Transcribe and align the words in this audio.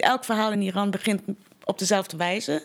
Elk 0.00 0.24
verhaal 0.24 0.52
in 0.52 0.62
Iran 0.62 0.90
begint 0.90 1.22
op 1.64 1.78
dezelfde 1.78 2.16
wijze. 2.16 2.62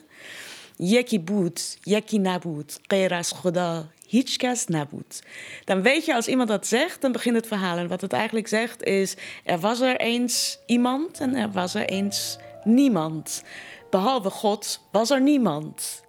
Yeki 0.77 1.19
boet, 1.19 1.77
yeki 1.81 2.17
naboet, 2.17 2.79
keras 2.87 3.31
khoda, 3.31 3.87
hichkas 4.07 4.67
naboet. 4.67 5.23
Dan 5.65 5.81
weet 5.81 6.05
je 6.05 6.15
als 6.15 6.27
iemand 6.27 6.49
dat 6.49 6.67
zegt, 6.67 7.01
dan 7.01 7.11
begint 7.11 7.35
het 7.35 7.47
verhaal. 7.47 7.77
En 7.77 7.87
wat 7.87 8.01
het 8.01 8.13
eigenlijk 8.13 8.47
zegt 8.47 8.83
is: 8.83 9.15
er 9.43 9.59
was 9.59 9.79
er 9.79 9.97
eens 9.97 10.59
iemand 10.65 11.19
en 11.19 11.35
er 11.35 11.51
was 11.51 11.75
er 11.75 11.85
eens 11.85 12.37
niemand. 12.63 13.43
Behalve 13.89 14.29
God 14.29 14.79
was 14.91 15.09
er 15.09 15.21
niemand. 15.21 16.03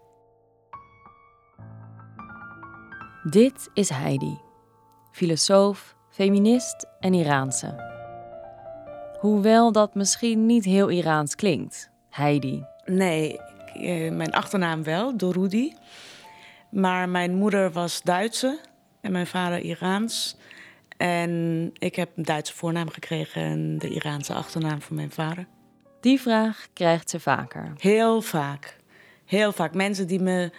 Dit 3.30 3.68
is 3.74 3.88
Heidi, 3.88 4.38
filosoof, 5.12 5.94
feminist 6.10 6.86
en 7.00 7.14
Iraanse. 7.14 7.93
Hoewel 9.24 9.72
dat 9.72 9.94
misschien 9.94 10.46
niet 10.46 10.64
heel 10.64 10.88
Iraans 10.88 11.34
klinkt, 11.34 11.90
Heidi. 12.10 12.64
Nee, 12.84 13.38
eh, 13.74 14.12
mijn 14.12 14.32
achternaam 14.32 14.82
wel, 14.82 15.16
Dorudi. 15.16 15.74
Maar 16.70 17.08
mijn 17.08 17.34
moeder 17.34 17.72
was 17.72 18.02
Duitse 18.02 18.58
en 19.00 19.12
mijn 19.12 19.26
vader 19.26 19.58
Iraans. 19.58 20.36
En 20.96 21.70
ik 21.72 21.96
heb 21.96 22.10
een 22.16 22.24
Duitse 22.24 22.54
voornaam 22.54 22.88
gekregen 22.88 23.42
en 23.42 23.78
de 23.78 23.88
Iraanse 23.88 24.34
achternaam 24.34 24.80
van 24.80 24.96
mijn 24.96 25.10
vader. 25.10 25.46
Die 26.00 26.20
vraag 26.20 26.66
krijgt 26.72 27.10
ze 27.10 27.20
vaker. 27.20 27.72
Heel 27.76 28.20
vaak. 28.20 28.76
Heel 29.24 29.52
vaak. 29.52 29.74
Mensen 29.74 30.06
die 30.06 30.20
me 30.20 30.50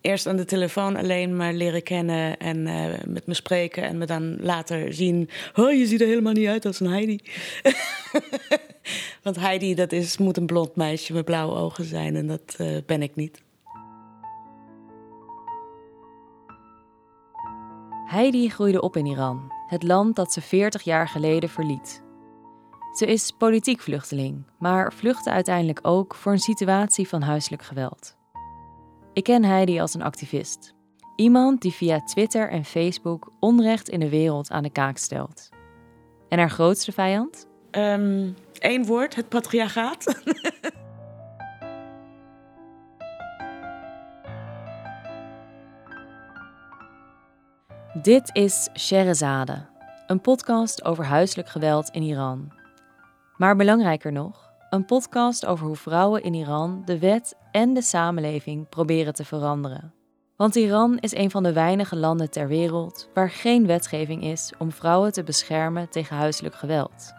eerst 0.00 0.26
aan 0.26 0.36
de 0.36 0.44
telefoon 0.44 0.96
alleen 0.96 1.36
maar 1.36 1.52
leren 1.52 1.82
kennen 1.82 2.38
en 2.38 2.66
uh, 2.66 2.84
met 3.06 3.26
me 3.26 3.34
spreken 3.34 3.82
en 3.82 3.98
me 3.98 4.06
dan 4.06 4.36
later 4.40 4.94
zien. 4.94 5.28
Oh, 5.54 5.72
je 5.72 5.86
ziet 5.86 6.00
er 6.00 6.06
helemaal 6.06 6.32
niet 6.32 6.48
uit 6.48 6.66
als 6.66 6.80
een 6.80 6.90
Heidi. 6.90 7.20
Want 9.22 9.36
Heidi, 9.36 9.74
dat 9.74 9.92
is, 9.92 10.18
moet 10.18 10.36
een 10.36 10.46
blond 10.46 10.76
meisje 10.76 11.12
met 11.12 11.24
blauwe 11.24 11.54
ogen 11.54 11.84
zijn 11.84 12.16
en 12.16 12.26
dat 12.26 12.56
uh, 12.60 12.76
ben 12.86 13.02
ik 13.02 13.16
niet. 13.16 13.42
Heidi 18.06 18.48
groeide 18.48 18.80
op 18.80 18.96
in 18.96 19.06
Iran, 19.06 19.52
het 19.66 19.82
land 19.82 20.16
dat 20.16 20.32
ze 20.32 20.40
40 20.40 20.82
jaar 20.82 21.08
geleden 21.08 21.48
verliet. 21.48 22.02
Ze 22.92 23.06
is 23.06 23.30
politiek 23.38 23.80
vluchteling, 23.80 24.44
maar 24.58 24.92
vluchtte 24.92 25.30
uiteindelijk 25.30 25.78
ook 25.82 26.14
voor 26.14 26.32
een 26.32 26.38
situatie 26.38 27.08
van 27.08 27.22
huiselijk 27.22 27.62
geweld. 27.62 28.18
Ik 29.12 29.24
ken 29.24 29.44
Heidi 29.44 29.80
als 29.80 29.94
een 29.94 30.02
activist. 30.02 30.74
Iemand 31.16 31.62
die 31.62 31.72
via 31.72 32.00
Twitter 32.00 32.50
en 32.50 32.64
Facebook 32.64 33.32
onrecht 33.40 33.88
in 33.88 34.00
de 34.00 34.08
wereld 34.08 34.50
aan 34.50 34.62
de 34.62 34.70
kaak 34.70 34.96
stelt. 34.96 35.48
En 36.28 36.38
haar 36.38 36.50
grootste 36.50 36.92
vijand? 36.92 37.46
Eén 37.70 38.34
ehm, 38.58 38.84
woord, 38.84 39.14
het 39.14 39.28
patriarchaat. 39.28 40.22
Dit 48.02 48.30
is 48.32 48.68
Sherazade, 48.78 49.66
een 50.06 50.20
podcast 50.20 50.84
over 50.84 51.04
huiselijk 51.04 51.48
geweld 51.48 51.88
in 51.88 52.02
Iran. 52.02 52.52
Maar 53.36 53.56
belangrijker 53.56 54.12
nog, 54.12 54.49
een 54.70 54.84
podcast 54.84 55.46
over 55.46 55.66
hoe 55.66 55.76
vrouwen 55.76 56.22
in 56.22 56.34
Iran 56.34 56.82
de 56.84 56.98
wet 56.98 57.36
en 57.50 57.74
de 57.74 57.82
samenleving 57.82 58.68
proberen 58.68 59.14
te 59.14 59.24
veranderen. 59.24 59.94
Want 60.36 60.54
Iran 60.54 60.98
is 60.98 61.14
een 61.14 61.30
van 61.30 61.42
de 61.42 61.52
weinige 61.52 61.96
landen 61.96 62.30
ter 62.30 62.48
wereld 62.48 63.08
waar 63.14 63.30
geen 63.30 63.66
wetgeving 63.66 64.22
is 64.22 64.52
om 64.58 64.72
vrouwen 64.72 65.12
te 65.12 65.22
beschermen 65.22 65.88
tegen 65.88 66.16
huiselijk 66.16 66.54
geweld. 66.54 67.12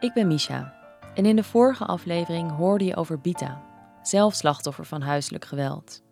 Ik 0.00 0.12
ben 0.12 0.26
Misha 0.26 0.74
en 1.14 1.26
in 1.26 1.36
de 1.36 1.44
vorige 1.44 1.84
aflevering 1.84 2.56
hoorde 2.56 2.84
je 2.84 2.96
over 2.96 3.20
Bita, 3.20 3.62
zelf 4.02 4.34
slachtoffer 4.34 4.84
van 4.84 5.02
huiselijk 5.02 5.44
geweld. 5.44 6.02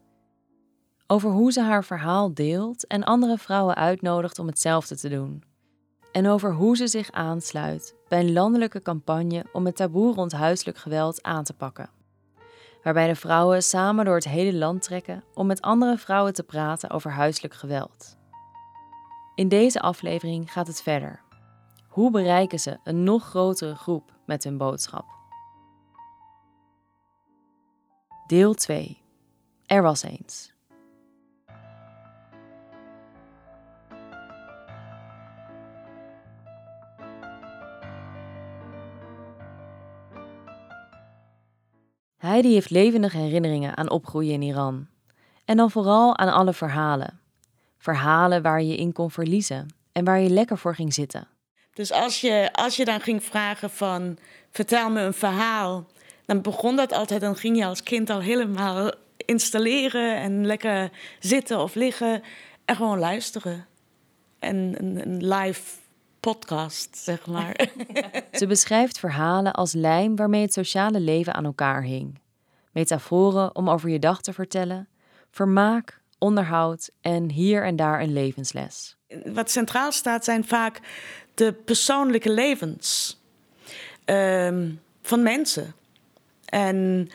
Over 1.07 1.31
hoe 1.31 1.53
ze 1.53 1.61
haar 1.61 1.85
verhaal 1.85 2.35
deelt 2.35 2.87
en 2.87 3.05
andere 3.05 3.39
vrouwen 3.39 3.75
uitnodigt 3.75 4.39
om 4.39 4.47
hetzelfde 4.47 4.97
te 4.97 5.09
doen. 5.09 5.43
En 6.13 6.29
over 6.29 6.55
hoe 6.55 6.77
ze 6.77 6.87
zich 6.87 7.11
aansluit 7.11 7.95
bij 8.13 8.21
een 8.21 8.33
landelijke 8.33 8.83
campagne 8.83 9.47
om 9.53 9.67
het 9.67 9.77
taboe 9.77 10.15
rond 10.15 10.33
huiselijk 10.33 10.79
geweld 10.79 11.23
aan 11.23 11.45
te 11.45 11.55
pakken 11.55 11.91
waarbij 12.83 13.07
de 13.07 13.15
vrouwen 13.15 13.63
samen 13.63 14.05
door 14.05 14.15
het 14.15 14.29
hele 14.29 14.59
land 14.59 14.83
trekken 14.83 15.25
om 15.35 15.47
met 15.47 15.61
andere 15.61 15.99
vrouwen 15.99 16.33
te 16.33 16.43
praten 16.43 16.91
over 16.91 17.11
huiselijk 17.11 17.55
geweld. 17.55 18.17
In 19.35 19.49
deze 19.49 19.81
aflevering 19.81 20.53
gaat 20.53 20.67
het 20.67 20.83
verder. 20.83 21.23
Hoe 21.89 22.11
bereiken 22.11 22.61
ze 22.61 22.79
een 22.85 23.03
nog 23.05 23.25
grotere 23.25 23.75
groep 23.75 24.13
met 24.27 24.45
hun 24.45 24.57
boodschap? 24.57 25.07
Deel 28.27 28.55
2. 28.55 29.03
Er 29.67 29.83
was 29.83 30.03
eens. 30.03 30.52
Heidi 42.23 42.53
heeft 42.53 42.71
levendige 42.71 43.17
herinneringen 43.17 43.77
aan 43.77 43.91
opgroeien 43.91 44.33
in 44.33 44.43
Iran. 44.43 44.87
En 45.45 45.57
dan 45.57 45.71
vooral 45.71 46.17
aan 46.17 46.33
alle 46.33 46.53
verhalen. 46.53 47.21
Verhalen 47.79 48.43
waar 48.43 48.63
je 48.63 48.77
in 48.77 48.93
kon 48.93 49.11
verliezen 49.11 49.75
en 49.93 50.05
waar 50.05 50.21
je 50.21 50.31
lekker 50.31 50.59
voor 50.59 50.75
ging 50.75 50.95
zitten. 50.95 51.29
Dus 51.75 51.93
als 51.93 52.21
je, 52.21 52.49
als 52.53 52.77
je 52.77 52.85
dan 52.85 53.01
ging 53.01 53.25
vragen 53.25 53.71
van 53.71 54.19
vertel 54.51 54.91
me 54.91 55.01
een 55.01 55.15
verhaal, 55.15 55.87
dan 56.27 56.43
begon 56.43 56.77
dat 56.77 56.93
altijd, 56.93 57.21
dan 57.21 57.37
ging 57.37 57.57
je 57.57 57.67
als 57.67 57.83
kind 57.83 58.11
al 58.11 58.21
helemaal 58.21 58.93
installeren 59.17 60.17
en 60.17 60.47
lekker 60.47 60.91
zitten 61.19 61.59
of 61.59 61.75
liggen 61.75 62.23
en 62.65 62.77
gewoon 62.77 62.99
luisteren. 62.99 63.67
En 64.39 64.75
een, 64.79 65.27
live 65.27 65.63
podcast, 66.31 66.97
zeg 66.97 67.27
maar. 67.27 67.67
Ze 68.33 68.47
beschrijft 68.47 68.99
verhalen 68.99 69.53
als 69.53 69.73
lijm 69.73 70.17
waarmee 70.17 70.43
het 70.43 70.53
sociale 70.53 71.01
leven 71.01 71.35
aan 71.35 71.45
elkaar 71.45 71.83
hing. 71.83 72.19
Metaforen 72.73 73.57
om 73.57 73.71
over 73.71 73.89
je 73.89 73.99
dag 73.99 74.21
te 74.21 74.33
vertellen, 74.33 74.89
vermaak, 75.31 76.01
onderhoud 76.19 76.91
en 77.01 77.31
hier 77.31 77.65
en 77.65 77.77
daar 77.77 78.01
een 78.01 78.13
levensles. 78.13 78.97
Wat 79.25 79.51
centraal 79.51 79.93
staat 79.93 80.25
zijn 80.25 80.45
vaak 80.45 80.81
de 81.35 81.53
persoonlijke 81.53 82.31
levens 82.31 83.21
ehm, 84.05 84.71
van 85.03 85.23
mensen. 85.23 85.75
En 86.45 86.77
uh, 86.77 87.13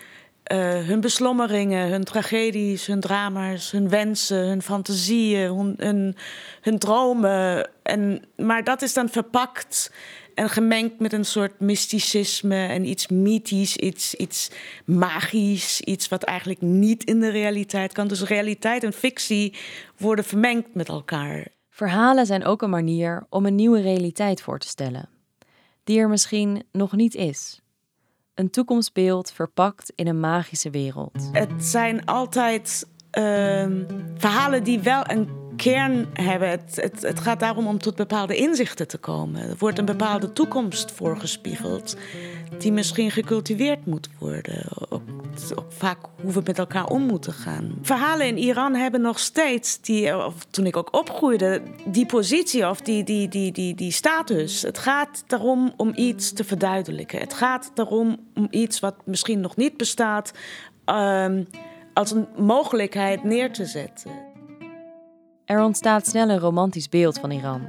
hun 0.55 1.01
beslommeringen, 1.01 1.89
hun 1.89 2.03
tragedies, 2.03 2.85
hun 2.85 2.99
drama's, 2.99 3.71
hun 3.71 3.89
wensen, 3.89 4.47
hun 4.47 4.61
fantasieën, 4.61 5.55
hun, 5.55 5.73
hun, 5.77 6.15
hun, 6.61 6.77
dromen. 6.77 7.69
En, 7.83 8.21
maar 8.35 8.63
dat 8.63 8.81
is 8.81 8.93
dan 8.93 9.09
verpakt 9.09 9.91
en 10.33 10.49
gemengd 10.49 10.99
met 10.99 11.13
een 11.13 11.25
soort 11.25 11.59
mysticisme 11.59 12.65
en 12.65 12.85
iets 12.85 13.07
mythisch, 13.07 13.75
iets, 13.75 14.15
iets 14.15 14.51
magisch, 14.85 15.81
iets 15.81 16.07
wat 16.07 16.23
eigenlijk 16.23 16.61
niet 16.61 17.03
in 17.03 17.19
de 17.19 17.29
realiteit 17.29 17.93
kan. 17.93 18.07
Dus 18.07 18.23
realiteit 18.23 18.83
en 18.83 18.93
fictie 18.93 19.55
worden 19.97 20.25
vermengd 20.25 20.73
met 20.73 20.89
elkaar. 20.89 21.47
Verhalen 21.69 22.25
zijn 22.25 22.45
ook 22.45 22.61
een 22.61 22.69
manier 22.69 23.25
om 23.29 23.45
een 23.45 23.55
nieuwe 23.55 23.81
realiteit 23.81 24.41
voor 24.41 24.59
te 24.59 24.67
stellen, 24.67 25.09
die 25.83 25.99
er 25.99 26.09
misschien 26.09 26.63
nog 26.71 26.95
niet 26.95 27.15
is. 27.15 27.61
Een 28.37 28.49
toekomstbeeld 28.49 29.31
verpakt 29.31 29.91
in 29.95 30.07
een 30.07 30.19
magische 30.19 30.69
wereld. 30.69 31.29
Het 31.31 31.65
zijn 31.65 32.05
altijd 32.05 32.87
uh, 33.11 33.23
verhalen 34.17 34.63
die 34.63 34.79
wel 34.79 35.03
een 35.07 35.29
kern 35.55 36.07
hebben. 36.13 36.49
Het, 36.49 36.89
het, 37.01 37.19
gaat 37.19 37.39
daarom 37.39 37.67
om 37.67 37.77
tot 37.77 37.95
bepaalde 37.95 38.35
inzichten 38.35 38.87
te 38.87 38.97
komen. 38.97 39.41
Er 39.41 39.55
wordt 39.57 39.79
een 39.79 39.85
bepaalde 39.85 40.33
toekomst 40.33 40.91
voorgespiegeld, 40.91 41.97
die 42.57 42.71
misschien 42.71 43.11
gecultiveerd 43.11 43.85
moet 43.85 44.09
worden. 44.19 44.65
Ook 45.55 45.71
vaak 45.71 45.97
hoe 46.21 46.31
we 46.31 46.41
met 46.45 46.57
elkaar 46.57 46.87
om 46.87 47.01
moeten 47.01 47.33
gaan. 47.33 47.77
Verhalen 47.81 48.27
in 48.27 48.37
Iran 48.37 48.75
hebben 48.75 49.01
nog 49.01 49.19
steeds, 49.19 49.81
die, 49.81 50.25
of 50.25 50.45
toen 50.49 50.65
ik 50.65 50.77
ook 50.77 50.95
opgroeide, 50.95 51.61
die 51.85 52.05
positie 52.05 52.69
of 52.69 52.81
die, 52.81 53.03
die, 53.03 53.27
die, 53.27 53.51
die, 53.51 53.75
die 53.75 53.91
status. 53.91 54.61
Het 54.61 54.77
gaat 54.77 55.23
daarom 55.27 55.73
om 55.77 55.91
iets 55.95 56.33
te 56.33 56.43
verduidelijken. 56.43 57.19
Het 57.19 57.33
gaat 57.33 57.71
daarom 57.73 58.17
om 58.35 58.47
iets 58.49 58.79
wat 58.79 58.95
misschien 59.05 59.39
nog 59.39 59.55
niet 59.55 59.77
bestaat. 59.77 60.31
Um, 60.85 61.47
als 61.93 62.11
een 62.11 62.27
mogelijkheid 62.35 63.23
neer 63.23 63.53
te 63.53 63.65
zetten. 63.65 64.11
Er 65.45 65.63
ontstaat 65.63 66.07
snel 66.07 66.29
een 66.29 66.39
romantisch 66.39 66.89
beeld 66.89 67.19
van 67.19 67.31
Iran. 67.31 67.67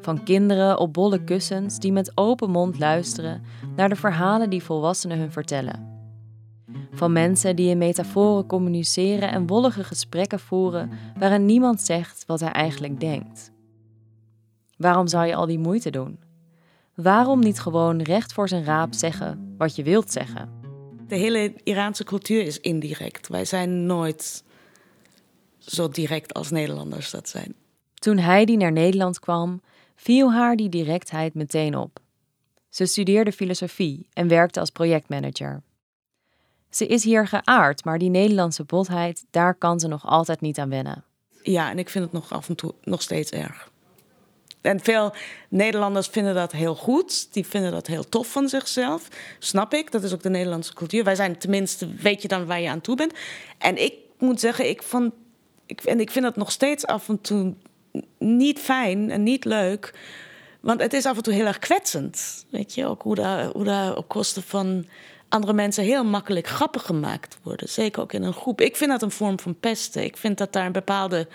Van 0.00 0.22
kinderen 0.22 0.78
op 0.78 0.92
bolle 0.92 1.24
kussens 1.24 1.78
die 1.78 1.92
met 1.92 2.12
open 2.14 2.50
mond 2.50 2.78
luisteren 2.78 3.42
naar 3.76 3.88
de 3.88 3.96
verhalen 3.96 4.50
die 4.50 4.62
volwassenen 4.62 5.18
hun 5.18 5.32
vertellen. 5.32 5.93
Van 6.94 7.12
mensen 7.12 7.56
die 7.56 7.70
in 7.70 7.78
metaforen 7.78 8.46
communiceren 8.46 9.30
en 9.30 9.46
wollige 9.46 9.84
gesprekken 9.84 10.40
voeren 10.40 10.90
waarin 11.18 11.46
niemand 11.46 11.80
zegt 11.80 12.24
wat 12.26 12.40
hij 12.40 12.50
eigenlijk 12.50 13.00
denkt. 13.00 13.52
Waarom 14.76 15.06
zou 15.06 15.26
je 15.26 15.34
al 15.34 15.46
die 15.46 15.58
moeite 15.58 15.90
doen? 15.90 16.18
Waarom 16.94 17.40
niet 17.40 17.60
gewoon 17.60 18.02
recht 18.02 18.32
voor 18.32 18.48
zijn 18.48 18.64
raap 18.64 18.94
zeggen 18.94 19.54
wat 19.58 19.76
je 19.76 19.82
wilt 19.82 20.12
zeggen? 20.12 20.48
De 21.08 21.16
hele 21.16 21.54
Iraanse 21.62 22.04
cultuur 22.04 22.42
is 22.42 22.60
indirect. 22.60 23.28
Wij 23.28 23.44
zijn 23.44 23.86
nooit 23.86 24.44
zo 25.58 25.88
direct 25.88 26.34
als 26.34 26.50
Nederlanders 26.50 27.10
dat 27.10 27.28
zijn. 27.28 27.54
Toen 27.94 28.18
Heidi 28.18 28.56
naar 28.56 28.72
Nederland 28.72 29.18
kwam, 29.18 29.60
viel 29.94 30.32
haar 30.32 30.56
die 30.56 30.68
directheid 30.68 31.34
meteen 31.34 31.76
op. 31.76 32.00
Ze 32.68 32.86
studeerde 32.86 33.32
filosofie 33.32 34.08
en 34.12 34.28
werkte 34.28 34.60
als 34.60 34.70
projectmanager. 34.70 35.62
Ze 36.74 36.86
is 36.86 37.04
hier 37.04 37.26
geaard, 37.26 37.84
maar 37.84 37.98
die 37.98 38.10
Nederlandse 38.10 38.64
botheid, 38.64 39.24
daar 39.30 39.54
kan 39.54 39.80
ze 39.80 39.88
nog 39.88 40.06
altijd 40.06 40.40
niet 40.40 40.58
aan 40.58 40.68
wennen. 40.68 41.04
Ja, 41.42 41.70
en 41.70 41.78
ik 41.78 41.88
vind 41.88 42.04
het 42.04 42.12
nog 42.12 42.32
af 42.32 42.48
en 42.48 42.54
toe 42.54 42.74
nog 42.82 43.02
steeds 43.02 43.30
erg. 43.30 43.70
En 44.60 44.80
veel 44.80 45.14
Nederlanders 45.48 46.06
vinden 46.06 46.34
dat 46.34 46.52
heel 46.52 46.74
goed. 46.74 47.32
Die 47.32 47.46
vinden 47.46 47.72
dat 47.72 47.86
heel 47.86 48.08
tof 48.08 48.26
van 48.26 48.48
zichzelf. 48.48 49.08
Snap 49.38 49.74
ik. 49.74 49.92
Dat 49.92 50.02
is 50.02 50.12
ook 50.12 50.22
de 50.22 50.30
Nederlandse 50.30 50.74
cultuur. 50.74 51.04
Wij 51.04 51.14
zijn 51.14 51.38
tenminste, 51.38 51.94
weet 51.94 52.22
je 52.22 52.28
dan 52.28 52.46
waar 52.46 52.60
je 52.60 52.68
aan 52.68 52.80
toe 52.80 52.96
bent. 52.96 53.12
En 53.58 53.82
ik 53.82 53.94
moet 54.18 54.40
zeggen, 54.40 54.68
ik 54.68 54.82
vond. 54.82 55.12
Ik, 55.66 55.80
en 55.80 56.00
ik 56.00 56.10
vind 56.10 56.24
dat 56.24 56.36
nog 56.36 56.52
steeds 56.52 56.86
af 56.86 57.08
en 57.08 57.20
toe 57.20 57.54
niet 58.18 58.58
fijn 58.58 59.10
en 59.10 59.22
niet 59.22 59.44
leuk. 59.44 59.94
Want 60.60 60.80
het 60.80 60.92
is 60.92 61.06
af 61.06 61.16
en 61.16 61.22
toe 61.22 61.34
heel 61.34 61.46
erg 61.46 61.58
kwetsend. 61.58 62.46
Weet 62.50 62.74
je, 62.74 62.86
ook 62.86 63.02
hoe 63.02 63.14
daar, 63.14 63.46
hoe 63.46 63.64
daar 63.64 63.96
op 63.96 64.08
kosten 64.08 64.42
van 64.42 64.86
andere 65.34 65.52
mensen 65.52 65.84
heel 65.84 66.04
makkelijk 66.04 66.46
grappig 66.46 66.82
gemaakt 66.82 67.38
worden. 67.42 67.68
Zeker 67.68 68.02
ook 68.02 68.12
in 68.12 68.22
een 68.22 68.32
groep. 68.32 68.60
Ik 68.60 68.76
vind 68.76 68.90
dat 68.90 69.02
een 69.02 69.10
vorm 69.10 69.40
van 69.40 69.60
pesten. 69.60 70.04
Ik 70.04 70.16
vind 70.16 70.38
dat 70.38 70.52
daar 70.52 70.66
een 70.66 70.72
bepaalde 70.72 71.28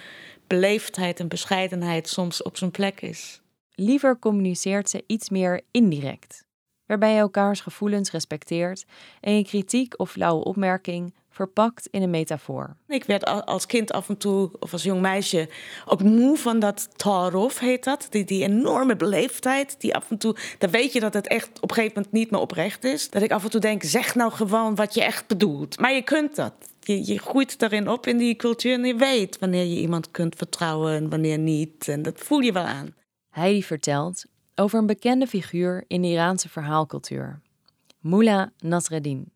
beleefdheid 0.48 1.20
en 1.20 1.28
bescheidenheid 1.28 2.10
soms 2.10 2.42
op 2.44 2.58
zijn 2.58 2.72
plek 2.72 3.02
is. 3.02 3.42
Liever 3.76 4.20
communiceert 4.20 4.90
ze 4.90 5.04
iets 5.08 5.30
meer 5.30 5.62
indirect, 5.72 6.46
waarbij 6.86 7.14
je 7.14 7.20
elkaars 7.20 7.62
gevoelens 7.62 8.12
respecteert 8.12 8.86
en 9.22 9.38
je 9.38 9.44
kritiek 9.44 10.00
of 10.00 10.12
flauwe 10.12 10.44
opmerking 10.44 11.14
verpakt 11.40 11.88
in 11.92 12.02
een 12.02 12.10
metafoor. 12.10 12.76
Ik 12.88 13.04
werd 13.04 13.26
als 13.26 13.66
kind 13.66 13.92
af 13.92 14.10
en 14.10 14.18
toe, 14.18 14.52
of 14.60 14.74
als 14.74 14.84
jong 14.84 15.02
meisje, 15.02 15.50
ook 15.86 16.04
moe 16.04 16.38
van 16.38 16.60
dat 16.60 16.90
tarof 16.96 17.60
heet 17.60 17.84
dat. 17.84 18.08
Die, 18.10 18.26
die 18.26 18.44
enorme 18.44 18.96
beleefdheid, 18.96 19.76
die 19.82 19.96
af 19.96 20.10
en 20.10 20.18
toe... 20.18 20.36
Dan 20.58 20.70
weet 20.70 20.94
je 20.94 21.00
dat 21.00 21.14
het 21.14 21.28
echt 21.28 21.50
op 21.62 21.70
een 21.70 21.76
gegeven 21.76 21.96
moment 21.96 22.14
niet 22.14 22.32
meer 22.32 22.40
oprecht 22.40 22.84
is. 22.84 23.10
Dat 23.10 23.22
ik 23.22 23.32
af 23.32 23.44
en 23.44 23.50
toe 23.50 23.60
denk, 23.60 23.84
zeg 23.84 24.16
nou 24.16 24.32
gewoon 24.32 24.76
wat 24.76 24.94
je 24.94 25.04
echt 25.04 25.28
bedoelt. 25.28 25.80
Maar 25.80 25.94
je 25.94 26.02
kunt 26.02 26.36
dat. 26.36 26.54
Je, 26.80 27.06
je 27.06 27.20
groeit 27.20 27.60
daarin 27.60 27.90
op 27.90 28.08
in 28.08 28.18
die 28.18 28.36
cultuur 28.36 28.74
en 28.74 28.84
je 28.84 28.96
weet 28.96 29.40
wanneer 29.40 29.66
je 29.66 29.82
iemand 29.82 30.12
kunt 30.12 30.36
vertrouwen 30.36 30.94
en 30.94 31.10
wanneer 31.10 31.38
niet. 31.38 31.88
En 31.88 32.02
dat 32.02 32.20
voel 32.20 32.40
je 32.40 32.52
wel 32.52 32.64
aan. 32.64 32.96
Heidi 33.30 33.64
vertelt 33.64 34.26
over 34.56 34.80
een 34.80 34.86
bekende 34.86 35.28
figuur 35.28 35.84
in 35.88 36.02
de 36.02 36.08
Iraanse 36.08 36.50
verhaalcultuur. 36.50 37.42
Mullah 38.00 38.48
Nasreddin. 38.58 39.32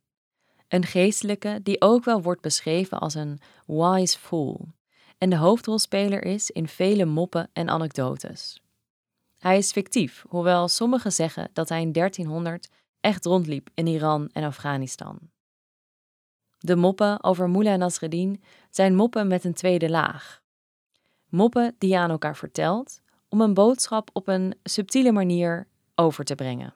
Een 0.73 0.85
geestelijke 0.85 1.59
die 1.63 1.81
ook 1.81 2.03
wel 2.03 2.21
wordt 2.21 2.41
beschreven 2.41 2.99
als 2.99 3.13
een 3.13 3.39
wise 3.65 4.19
fool 4.19 4.67
en 5.17 5.29
de 5.29 5.35
hoofdrolspeler 5.35 6.23
is 6.23 6.49
in 6.49 6.67
vele 6.67 7.05
moppen 7.05 7.49
en 7.53 7.69
anekdotes. 7.69 8.61
Hij 9.37 9.57
is 9.57 9.71
fictief, 9.71 10.25
hoewel 10.27 10.67
sommigen 10.67 11.11
zeggen 11.11 11.49
dat 11.53 11.69
hij 11.69 11.81
in 11.81 11.91
1300 11.91 12.69
echt 12.99 13.25
rondliep 13.25 13.69
in 13.73 13.87
Iran 13.87 14.29
en 14.31 14.43
Afghanistan. 14.43 15.19
De 16.57 16.75
moppen 16.75 17.23
over 17.23 17.49
Mullah 17.49 17.77
Nasreddin 17.77 18.43
zijn 18.69 18.95
moppen 18.95 19.27
met 19.27 19.43
een 19.43 19.53
tweede 19.53 19.89
laag. 19.89 20.41
Moppen 21.29 21.75
die 21.77 21.89
je 21.89 21.97
aan 21.97 22.09
elkaar 22.09 22.37
vertelt 22.37 23.01
om 23.29 23.41
een 23.41 23.53
boodschap 23.53 24.09
op 24.13 24.27
een 24.27 24.55
subtiele 24.63 25.11
manier 25.11 25.67
over 25.95 26.25
te 26.25 26.35
brengen. 26.35 26.73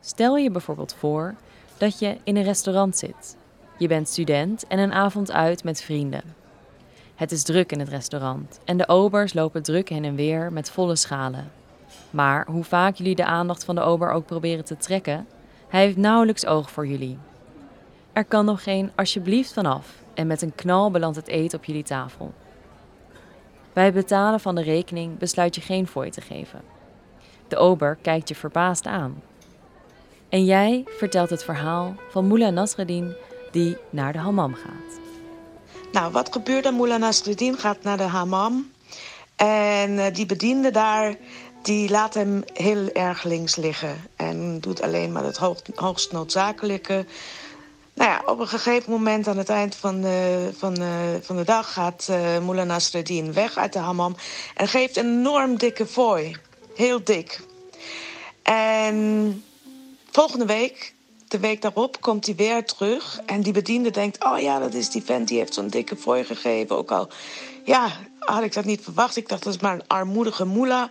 Stel 0.00 0.36
je 0.36 0.50
bijvoorbeeld 0.50 0.94
voor 0.94 1.36
dat 1.78 1.98
je 1.98 2.16
in 2.24 2.36
een 2.36 2.42
restaurant 2.42 2.96
zit. 2.96 3.36
Je 3.78 3.88
bent 3.88 4.08
student 4.08 4.66
en 4.66 4.78
een 4.78 4.92
avond 4.92 5.32
uit 5.32 5.64
met 5.64 5.82
vrienden. 5.82 6.22
Het 7.14 7.32
is 7.32 7.42
druk 7.42 7.72
in 7.72 7.78
het 7.78 7.88
restaurant 7.88 8.60
en 8.64 8.76
de 8.76 8.88
obers 8.88 9.34
lopen 9.34 9.62
druk 9.62 9.88
heen 9.88 10.04
en 10.04 10.14
weer 10.14 10.52
met 10.52 10.70
volle 10.70 10.96
schalen. 10.96 11.50
Maar 12.10 12.46
hoe 12.46 12.64
vaak 12.64 12.94
jullie 12.94 13.14
de 13.14 13.24
aandacht 13.24 13.64
van 13.64 13.74
de 13.74 13.80
ober 13.80 14.10
ook 14.10 14.26
proberen 14.26 14.64
te 14.64 14.76
trekken, 14.76 15.26
hij 15.68 15.80
heeft 15.80 15.96
nauwelijks 15.96 16.46
oog 16.46 16.70
voor 16.70 16.86
jullie. 16.86 17.18
Er 18.12 18.24
kan 18.24 18.44
nog 18.44 18.62
geen 18.62 18.90
alsjeblieft 18.94 19.52
vanaf 19.52 19.94
en 20.14 20.26
met 20.26 20.42
een 20.42 20.54
knal 20.54 20.90
belandt 20.90 21.16
het 21.16 21.28
eten 21.28 21.58
op 21.58 21.64
jullie 21.64 21.82
tafel. 21.82 22.32
Bij 23.72 23.84
het 23.84 23.94
betalen 23.94 24.40
van 24.40 24.54
de 24.54 24.62
rekening 24.62 25.18
besluit 25.18 25.54
je 25.54 25.60
geen 25.60 25.86
fooi 25.86 26.10
te 26.10 26.20
geven. 26.20 26.60
De 27.48 27.56
ober 27.56 27.98
kijkt 28.02 28.28
je 28.28 28.34
verbaasd 28.34 28.86
aan. 28.86 29.22
En 30.28 30.44
jij 30.44 30.84
vertelt 30.86 31.30
het 31.30 31.44
verhaal 31.44 31.94
van 32.10 32.26
Mullah 32.26 32.52
Nasreddin 32.52 33.14
die 33.50 33.76
naar 33.90 34.12
de 34.12 34.18
hammam 34.18 34.54
gaat. 34.54 35.00
Nou, 35.92 36.12
wat 36.12 36.32
gebeurt 36.32 36.66
er? 36.66 36.74
Mullah 36.74 36.98
Nasreddin 36.98 37.58
gaat 37.58 37.82
naar 37.82 37.96
de 37.96 38.02
hammam. 38.02 38.72
En 39.36 39.90
uh, 39.90 40.06
die 40.12 40.26
bediende 40.26 40.70
daar, 40.70 41.14
die 41.62 41.90
laat 41.90 42.14
hem 42.14 42.42
heel 42.52 42.92
erg 42.92 43.22
links 43.22 43.56
liggen. 43.56 43.96
En 44.16 44.60
doet 44.60 44.82
alleen 44.82 45.12
maar 45.12 45.24
het 45.24 45.36
hoog, 45.36 45.58
hoogst 45.74 46.12
noodzakelijke. 46.12 47.06
Nou 47.94 48.10
ja, 48.10 48.22
op 48.26 48.38
een 48.38 48.48
gegeven 48.48 48.90
moment 48.90 49.28
aan 49.28 49.38
het 49.38 49.48
eind 49.48 49.74
van 49.74 50.00
de, 50.00 50.50
van 50.56 50.74
de, 50.74 51.18
van 51.22 51.36
de 51.36 51.44
dag 51.44 51.72
gaat 51.72 52.08
uh, 52.10 52.38
Mullah 52.38 52.66
Nasreddin 52.66 53.32
weg 53.32 53.56
uit 53.56 53.72
de 53.72 53.78
hammam. 53.78 54.16
En 54.54 54.68
geeft 54.68 54.96
een 54.96 55.18
enorm 55.18 55.58
dikke 55.58 55.86
fooi. 55.86 56.36
Heel 56.74 57.04
dik. 57.04 57.40
En 58.42 59.42
Volgende 60.10 60.46
week, 60.46 60.94
de 61.28 61.38
week 61.38 61.62
daarop, 61.62 62.00
komt 62.00 62.26
hij 62.26 62.34
weer 62.34 62.64
terug. 62.64 63.20
En 63.26 63.40
die 63.40 63.52
bediende 63.52 63.90
denkt: 63.90 64.24
Oh 64.24 64.38
ja, 64.38 64.58
dat 64.58 64.74
is 64.74 64.90
die 64.90 65.02
vent 65.02 65.28
die 65.28 65.38
heeft 65.38 65.54
zo'n 65.54 65.68
dikke 65.68 65.96
fooi 65.96 66.24
gegeven. 66.24 66.76
Ook 66.76 66.90
al, 66.90 67.08
ja, 67.64 67.90
had 68.18 68.42
ik 68.42 68.52
dat 68.52 68.64
niet 68.64 68.82
verwacht. 68.82 69.16
Ik 69.16 69.28
dacht 69.28 69.42
dat 69.42 69.54
is 69.54 69.60
maar 69.60 69.74
een 69.74 69.86
armoedige 69.86 70.44
moela. 70.44 70.90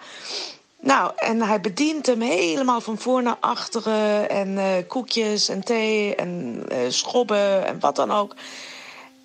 Nou, 0.79 1.11
en 1.15 1.41
hij 1.41 1.61
bedient 1.61 2.05
hem 2.05 2.21
helemaal 2.21 2.81
van 2.81 2.97
voor 2.97 3.23
naar 3.23 3.37
achteren. 3.39 4.29
En 4.29 4.49
uh, 4.49 4.65
koekjes 4.87 5.49
en 5.49 5.63
thee 5.63 6.15
en 6.15 6.63
uh, 6.71 6.77
schobben 6.87 7.65
en 7.65 7.79
wat 7.79 7.95
dan 7.95 8.11
ook. 8.11 8.35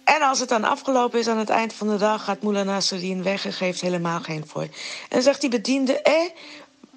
En 0.04 0.22
als 0.22 0.40
het 0.40 0.48
dan 0.48 0.64
afgelopen 0.64 1.18
is 1.18 1.28
aan 1.28 1.38
het 1.38 1.50
eind 1.50 1.72
van 1.72 1.88
de 1.88 1.96
dag, 1.96 2.24
gaat 2.24 2.42
Moula 2.42 2.62
Nasserin 2.62 3.22
weg 3.22 3.44
en 3.44 3.52
geeft 3.52 3.80
helemaal 3.80 4.20
geen 4.20 4.44
fooi. 4.46 4.70
En 5.08 5.22
zegt 5.22 5.40
die 5.40 5.50
bediende: 5.50 6.02
Eh, 6.02 6.30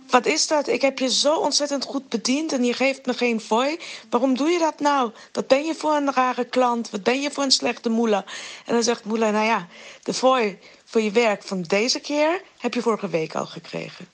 wat 0.09 0.25
is 0.25 0.47
dat? 0.47 0.67
Ik 0.67 0.81
heb 0.81 0.99
je 0.99 1.09
zo 1.09 1.35
ontzettend 1.35 1.83
goed 1.83 2.09
bediend 2.09 2.53
en 2.53 2.63
je 2.63 2.73
geeft 2.73 3.05
me 3.05 3.13
geen 3.13 3.39
fooi. 3.39 3.77
Waarom 4.09 4.37
doe 4.37 4.49
je 4.49 4.59
dat 4.59 4.79
nou? 4.79 5.11
Wat 5.31 5.47
ben 5.47 5.65
je 5.65 5.75
voor 5.75 5.91
een 5.91 6.13
rare 6.13 6.45
klant? 6.45 6.89
Wat 6.89 7.03
ben 7.03 7.21
je 7.21 7.31
voor 7.31 7.43
een 7.43 7.51
slechte 7.51 7.89
moela? 7.89 8.25
En 8.65 8.73
dan 8.73 8.83
zegt 8.83 9.05
moela, 9.05 9.29
nou 9.29 9.45
ja, 9.45 9.67
de 10.03 10.13
fooi 10.13 10.57
voor 10.85 11.01
je 11.01 11.11
werk 11.11 11.43
van 11.43 11.61
deze 11.61 11.99
keer 11.99 12.41
heb 12.57 12.73
je 12.73 12.81
vorige 12.81 13.09
week 13.09 13.35
al 13.35 13.45
gekregen. 13.45 14.05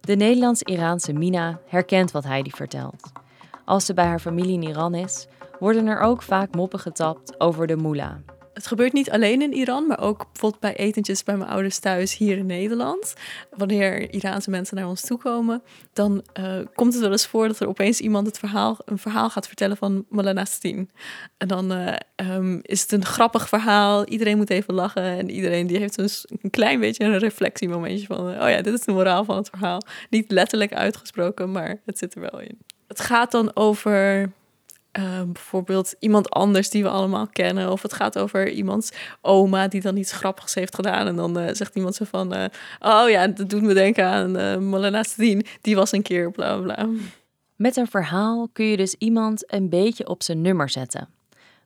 De 0.00 0.16
Nederlands-Iraanse 0.16 1.12
Mina 1.12 1.60
herkent 1.66 2.10
wat 2.10 2.24
Heidi 2.24 2.50
vertelt. 2.50 3.12
Als 3.64 3.84
ze 3.84 3.94
bij 3.94 4.04
haar 4.04 4.20
familie 4.20 4.52
in 4.52 4.62
Iran 4.62 4.94
is, 4.94 5.26
worden 5.58 5.86
er 5.86 6.00
ook 6.00 6.22
vaak 6.22 6.54
moppen 6.54 6.78
getapt 6.78 7.40
over 7.40 7.66
de 7.66 7.76
moela, 7.76 8.20
het 8.58 8.66
gebeurt 8.66 8.92
niet 8.92 9.10
alleen 9.10 9.42
in 9.42 9.52
Iran, 9.52 9.86
maar 9.86 10.00
ook 10.00 10.26
bijvoorbeeld 10.32 10.60
bij 10.60 10.76
etentjes 10.76 11.22
bij 11.22 11.36
mijn 11.36 11.50
ouders 11.50 11.78
thuis 11.78 12.16
hier 12.16 12.38
in 12.38 12.46
Nederland. 12.46 13.14
Wanneer 13.56 14.12
Iraanse 14.12 14.50
mensen 14.50 14.76
naar 14.76 14.88
ons 14.88 15.00
toe 15.00 15.18
komen, 15.18 15.62
dan 15.92 16.22
uh, 16.40 16.58
komt 16.74 16.92
het 16.92 17.02
wel 17.02 17.10
eens 17.10 17.26
voor 17.26 17.48
dat 17.48 17.60
er 17.60 17.68
opeens 17.68 18.00
iemand 18.00 18.26
het 18.26 18.38
verhaal, 18.38 18.78
een 18.84 18.98
verhaal 18.98 19.30
gaat 19.30 19.46
vertellen 19.46 19.76
van 19.76 20.04
Malanastin. 20.08 20.90
En 21.36 21.48
dan 21.48 21.72
uh, 21.72 21.94
um, 22.16 22.60
is 22.62 22.82
het 22.82 22.92
een 22.92 23.04
grappig 23.04 23.48
verhaal, 23.48 24.06
iedereen 24.06 24.36
moet 24.36 24.50
even 24.50 24.74
lachen 24.74 25.02
en 25.02 25.30
iedereen 25.30 25.66
die 25.66 25.78
heeft 25.78 25.96
dus 25.96 26.26
een 26.42 26.50
klein 26.50 26.80
beetje 26.80 27.04
een 27.04 27.18
reflectiemomentje 27.18 28.06
van, 28.06 28.18
oh 28.18 28.48
ja, 28.48 28.62
dit 28.62 28.74
is 28.74 28.80
de 28.80 28.92
moraal 28.92 29.24
van 29.24 29.36
het 29.36 29.48
verhaal. 29.48 29.82
Niet 30.10 30.30
letterlijk 30.30 30.72
uitgesproken, 30.72 31.52
maar 31.52 31.80
het 31.84 31.98
zit 31.98 32.14
er 32.14 32.20
wel 32.20 32.40
in. 32.40 32.58
Het 32.86 33.00
gaat 33.00 33.30
dan 33.30 33.56
over 33.56 34.30
uh, 34.98 35.22
bijvoorbeeld 35.26 35.94
iemand 35.98 36.30
anders 36.30 36.70
die 36.70 36.82
we 36.82 36.88
allemaal 36.88 37.26
kennen. 37.26 37.72
Of 37.72 37.82
het 37.82 37.92
gaat 37.92 38.18
over 38.18 38.50
iemands 38.50 38.92
oma 39.20 39.68
die 39.68 39.80
dan 39.80 39.96
iets 39.96 40.12
grappigs 40.12 40.54
heeft 40.54 40.74
gedaan. 40.74 41.06
En 41.06 41.16
dan 41.16 41.38
uh, 41.38 41.48
zegt 41.52 41.74
iemand 41.74 41.94
zo 41.94 42.04
van... 42.04 42.34
Uh, 42.34 42.44
oh 42.80 43.08
ja, 43.08 43.26
dat 43.26 43.50
doet 43.50 43.62
me 43.62 43.74
denken 43.74 44.04
aan 44.04 44.36
uh, 44.36 44.56
Molena 44.56 45.04
Die 45.60 45.76
was 45.76 45.92
een 45.92 46.02
keer 46.02 46.30
bla 46.30 46.56
bla. 46.56 46.88
Met 47.56 47.76
een 47.76 47.86
verhaal 47.86 48.48
kun 48.52 48.64
je 48.64 48.76
dus 48.76 48.94
iemand 48.94 49.52
een 49.52 49.68
beetje 49.68 50.08
op 50.08 50.22
zijn 50.22 50.42
nummer 50.42 50.70
zetten. 50.70 51.08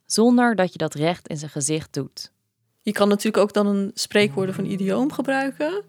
Zonder 0.06 0.54
dat 0.54 0.72
je 0.72 0.78
dat 0.78 0.94
recht 0.94 1.28
in 1.28 1.36
zijn 1.36 1.50
gezicht 1.50 1.92
doet. 1.92 2.32
Je 2.80 2.92
kan 2.92 3.08
natuurlijk 3.08 3.42
ook 3.42 3.52
dan 3.52 3.66
een 3.66 3.90
spreekwoord 3.94 4.48
of 4.48 4.58
een 4.58 4.72
idioom 4.72 5.12
gebruiken... 5.12 5.84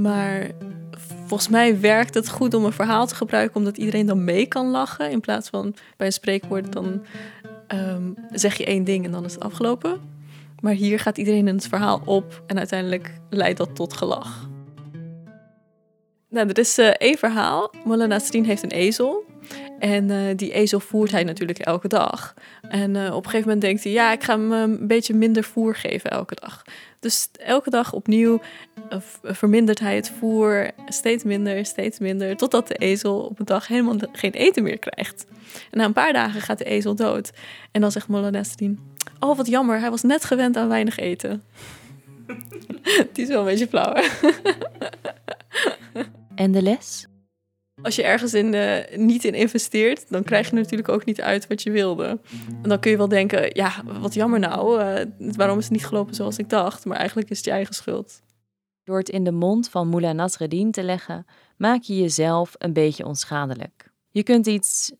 Maar 0.00 0.50
volgens 1.26 1.48
mij 1.48 1.80
werkt 1.80 2.14
het 2.14 2.28
goed 2.28 2.54
om 2.54 2.64
een 2.64 2.72
verhaal 2.72 3.06
te 3.06 3.14
gebruiken, 3.14 3.56
omdat 3.56 3.76
iedereen 3.76 4.06
dan 4.06 4.24
mee 4.24 4.46
kan 4.46 4.70
lachen. 4.70 5.10
In 5.10 5.20
plaats 5.20 5.48
van 5.48 5.74
bij 5.96 6.06
een 6.06 6.12
spreekwoord, 6.12 6.72
dan 6.72 7.04
um, 7.74 8.14
zeg 8.32 8.54
je 8.54 8.64
één 8.64 8.84
ding 8.84 9.04
en 9.04 9.10
dan 9.10 9.24
is 9.24 9.34
het 9.34 9.42
afgelopen. 9.42 10.00
Maar 10.60 10.72
hier 10.72 10.98
gaat 10.98 11.18
iedereen 11.18 11.48
in 11.48 11.54
het 11.54 11.68
verhaal 11.68 12.02
op 12.04 12.42
en 12.46 12.58
uiteindelijk 12.58 13.12
leidt 13.30 13.58
dat 13.58 13.74
tot 13.74 13.92
gelach. 13.92 14.48
Nou, 16.28 16.48
er 16.48 16.58
is 16.58 16.78
uh, 16.78 16.86
één 16.86 17.18
verhaal. 17.18 17.74
Mullah 17.84 18.08
Nasrin 18.08 18.44
heeft 18.44 18.62
een 18.62 18.70
ezel. 18.70 19.24
En 19.78 20.08
uh, 20.10 20.36
die 20.36 20.52
ezel 20.52 20.80
voert 20.80 21.10
hij 21.10 21.24
natuurlijk 21.24 21.58
elke 21.58 21.88
dag. 21.88 22.34
En 22.60 22.94
uh, 22.94 23.14
op 23.14 23.24
een 23.24 23.30
gegeven 23.30 23.46
moment 23.46 23.60
denkt 23.60 23.84
hij, 23.84 23.92
ja, 23.92 24.12
ik 24.12 24.24
ga 24.24 24.32
hem 24.32 24.52
een 24.52 24.86
beetje 24.86 25.14
minder 25.14 25.44
voer 25.44 25.74
geven 25.74 26.10
elke 26.10 26.34
dag. 26.34 26.64
Dus 27.00 27.28
elke 27.32 27.70
dag 27.70 27.92
opnieuw 27.92 28.40
vermindert 29.22 29.78
hij 29.78 29.94
het 29.96 30.12
voer, 30.18 30.70
steeds 30.86 31.24
minder, 31.24 31.64
steeds 31.64 31.98
minder, 31.98 32.36
totdat 32.36 32.68
de 32.68 32.74
ezel 32.74 33.20
op 33.20 33.38
een 33.38 33.44
dag 33.44 33.66
helemaal 33.66 33.96
geen 34.12 34.32
eten 34.32 34.62
meer 34.62 34.78
krijgt. 34.78 35.26
En 35.70 35.78
na 35.78 35.84
een 35.84 35.92
paar 35.92 36.12
dagen 36.12 36.40
gaat 36.40 36.58
de 36.58 36.64
ezel 36.64 36.94
dood. 36.94 37.30
En 37.72 37.80
dan 37.80 37.92
zegt 37.92 38.08
Nasrin, 38.08 38.78
oh 39.20 39.36
wat 39.36 39.46
jammer, 39.46 39.80
hij 39.80 39.90
was 39.90 40.02
net 40.02 40.24
gewend 40.24 40.56
aan 40.56 40.68
weinig 40.68 40.98
eten. 40.98 41.42
die 43.12 43.24
is 43.24 43.28
wel 43.28 43.38
een 43.38 43.44
beetje 43.44 43.68
flauw? 43.68 43.94
En 46.34 46.52
de 46.52 46.62
les? 46.62 47.06
Als 47.82 47.96
je 47.96 48.02
ergens 48.02 48.34
in, 48.34 48.52
uh, 48.52 48.76
niet 48.96 49.24
in 49.24 49.34
investeert, 49.34 50.10
dan 50.10 50.22
krijg 50.22 50.48
je 50.48 50.54
natuurlijk 50.54 50.88
ook 50.88 51.04
niet 51.04 51.20
uit 51.20 51.46
wat 51.46 51.62
je 51.62 51.70
wilde. 51.70 52.20
En 52.62 52.68
dan 52.68 52.80
kun 52.80 52.90
je 52.90 52.96
wel 52.96 53.08
denken, 53.08 53.50
ja, 53.52 53.72
wat 54.00 54.14
jammer 54.14 54.38
nou. 54.38 54.82
Uh, 54.82 55.00
waarom 55.18 55.58
is 55.58 55.64
het 55.64 55.72
niet 55.72 55.86
gelopen 55.86 56.14
zoals 56.14 56.38
ik 56.38 56.48
dacht? 56.48 56.84
Maar 56.84 56.96
eigenlijk 56.96 57.30
is 57.30 57.36
het 57.36 57.46
je 57.46 57.52
eigen 57.52 57.74
schuld. 57.74 58.20
Door 58.84 58.98
het 58.98 59.08
in 59.08 59.24
de 59.24 59.32
mond 59.32 59.68
van 59.68 59.88
Mullah 59.88 60.14
Nasreddin 60.14 60.70
te 60.70 60.82
leggen, 60.82 61.26
maak 61.56 61.82
je 61.82 61.98
jezelf 61.98 62.54
een 62.58 62.72
beetje 62.72 63.06
onschadelijk. 63.06 63.90
Je 64.10 64.22
kunt 64.22 64.46
iets 64.46 64.92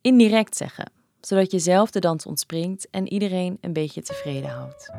indirect 0.00 0.56
zeggen, 0.56 0.92
zodat 1.20 1.50
je 1.50 1.58
zelf 1.58 1.90
de 1.90 2.00
dans 2.00 2.26
ontspringt 2.26 2.90
en 2.90 3.08
iedereen 3.08 3.58
een 3.60 3.72
beetje 3.72 4.02
tevreden 4.02 4.50
houdt. 4.50 4.90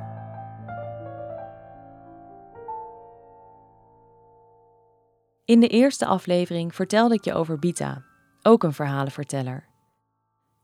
In 5.47 5.59
de 5.59 5.67
eerste 5.67 6.05
aflevering 6.05 6.75
vertelde 6.75 7.15
ik 7.15 7.23
je 7.23 7.33
over 7.33 7.59
Bita, 7.59 8.03
ook 8.41 8.63
een 8.63 8.73
verhalenverteller. 8.73 9.67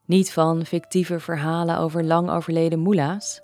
Niet 0.06 0.34
van 0.34 0.66
fictieve 0.66 1.20
verhalen 1.20 1.78
over 1.78 2.04
lang 2.04 2.30
overleden 2.30 2.80
moela's 2.80 3.42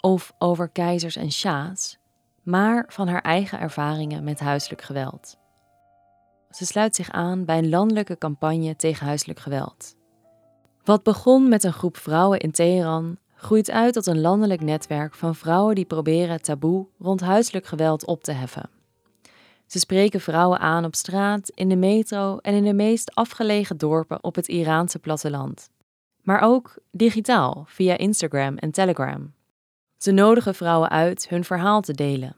of 0.00 0.32
over 0.38 0.68
keizers 0.68 1.16
en 1.16 1.30
sjaas, 1.30 1.98
maar 2.42 2.84
van 2.88 3.08
haar 3.08 3.20
eigen 3.20 3.58
ervaringen 3.60 4.24
met 4.24 4.40
huiselijk 4.40 4.82
geweld. 4.82 5.36
Ze 6.50 6.66
sluit 6.66 6.94
zich 6.94 7.10
aan 7.10 7.44
bij 7.44 7.58
een 7.58 7.68
landelijke 7.68 8.18
campagne 8.18 8.76
tegen 8.76 9.06
huiselijk 9.06 9.40
geweld. 9.40 9.96
Wat 10.84 11.02
begon 11.02 11.48
met 11.48 11.64
een 11.64 11.72
groep 11.72 11.96
vrouwen 11.96 12.38
in 12.38 12.50
Teheran, 12.50 13.18
groeit 13.34 13.70
uit 13.70 13.94
tot 13.94 14.06
een 14.06 14.20
landelijk 14.20 14.60
netwerk 14.60 15.14
van 15.14 15.34
vrouwen 15.34 15.74
die 15.74 15.84
proberen 15.84 16.42
taboe 16.42 16.86
rond 16.98 17.20
huiselijk 17.20 17.66
geweld 17.66 18.06
op 18.06 18.24
te 18.24 18.32
heffen. 18.32 18.80
Ze 19.71 19.79
spreken 19.79 20.21
vrouwen 20.21 20.59
aan 20.59 20.85
op 20.85 20.95
straat, 20.95 21.49
in 21.49 21.69
de 21.69 21.75
metro 21.75 22.37
en 22.37 22.53
in 22.53 22.63
de 22.63 22.73
meest 22.73 23.15
afgelegen 23.15 23.77
dorpen 23.77 24.23
op 24.23 24.35
het 24.35 24.47
Iraanse 24.47 24.99
platteland. 24.99 25.69
Maar 26.21 26.41
ook 26.41 26.75
digitaal, 26.91 27.63
via 27.67 27.97
Instagram 27.97 28.57
en 28.57 28.71
Telegram. 28.71 29.33
Ze 29.97 30.11
nodigen 30.11 30.55
vrouwen 30.55 30.89
uit 30.89 31.29
hun 31.29 31.43
verhaal 31.43 31.81
te 31.81 31.93
delen. 31.93 32.35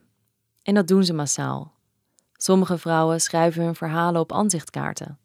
En 0.64 0.74
dat 0.74 0.88
doen 0.88 1.04
ze 1.04 1.14
massaal. 1.14 1.74
Sommige 2.34 2.78
vrouwen 2.78 3.22
schrijven 3.22 3.64
hun 3.64 3.76
verhalen 3.76 4.22
op 4.22 4.32
aanzichtkaarten. 4.32 5.20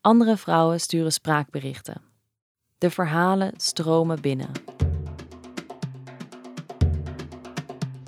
Andere 0.00 0.36
vrouwen 0.36 0.80
sturen 0.80 1.12
spraakberichten. 1.12 2.02
De 2.78 2.90
verhalen 2.90 3.52
stromen 3.56 4.20
binnen. 4.20 4.50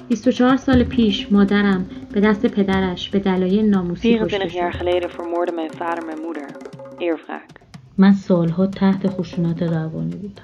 24 0.09 0.59
سال 0.59 0.85
پیش 0.85 1.29
مادرم 1.31 1.87
به 2.14 2.20
دست 2.20 2.46
پدرش 2.46 3.10
به 3.10 3.20
دلایل 3.20 3.70
ناموسی 3.70 4.18
24 4.18 4.54
jaar 4.54 4.74
geleden 4.74 5.10
vermoordde 5.10 5.52
mijn 5.56 5.72
vader 5.72 6.06
mijn 6.06 6.22
moeder. 6.22 6.46
Eerwraak. 6.98 7.50
من 7.98 8.14
سالها 8.14 8.68
تحت 8.68 9.08
خشونت 9.08 9.64
روانی 9.64 10.16
بودم. 10.16 10.44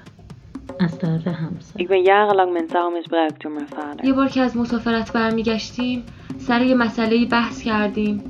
از 0.80 0.98
طرف 0.98 1.26
همسر. 1.26 1.78
Ik 1.78 1.88
ben 1.88 2.02
jarenlang 2.02 2.52
mentaal 2.52 2.90
misbruikt 2.90 3.42
door 3.42 3.52
mijn 3.52 3.68
vader. 3.68 4.04
یه 4.04 4.12
بار 4.12 4.28
که 4.28 4.40
از 4.40 4.56
مسافرت 4.56 5.12
برمیگشتیم 5.12 6.04
سر 6.38 6.62
یه 6.62 6.74
مسئله 6.74 7.26
بحث 7.26 7.62
کردیم. 7.62 8.22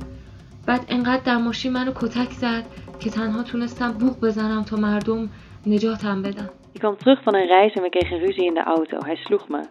بعد 0.65 0.85
انقدر 0.89 1.23
در 1.23 1.37
ماشین 1.37 1.71
منو 1.71 1.91
کتک 1.91 2.31
زد 2.31 2.63
که 2.99 3.09
تنها 3.09 3.43
تونستم 3.43 3.91
بوق 3.91 4.19
بزنم 4.19 4.63
تا 4.63 4.77
مردم 4.77 5.29
نجاتم 5.67 6.21
بدن. 6.21 6.49
Ik 6.73 6.79
kwam 6.79 6.97
terug 6.97 7.23
van 7.23 7.35
een 7.35 7.47
reis 7.47 7.73
en 7.73 7.81
we 7.81 7.89
kregen 7.89 8.19
ruzie 8.19 8.45
in 8.45 8.53
de 8.53 8.63
auto. 8.63 8.97
Hij 9.05 9.15
sloeg 9.15 9.49
me. 9.49 9.61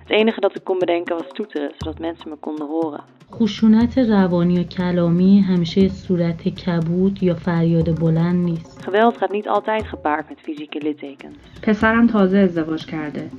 Het 0.00 0.10
enige 0.10 0.40
dat 0.40 0.56
ik 0.56 0.64
kon 0.64 0.78
bedenken 0.78 1.16
was 1.16 1.26
toeteren, 1.28 1.72
zodat 1.76 1.98
mensen 1.98 2.28
me 2.28 2.36
konden 2.36 2.66
horen. 2.66 3.04
خشونت 3.30 3.98
روانی 3.98 4.60
و 4.60 4.64
کلامی 4.64 5.40
همیشه 5.40 5.88
صورت 5.88 6.48
کبود 6.48 7.22
یا 7.22 7.34
فریاد 7.34 8.00
بلند 8.00 8.44
نیست. 8.44 8.82
Geweld 8.82 9.16
gaat 9.16 9.30
niet 9.30 9.48
altijd 9.48 9.86
gepaard 9.86 10.28
met 10.28 10.40
fysieke 10.40 10.78
littekens. 10.78 11.36
پسرم 11.60 12.06
تازه 12.06 12.38
ازدواج 12.38 12.84
کرده. 12.84 13.30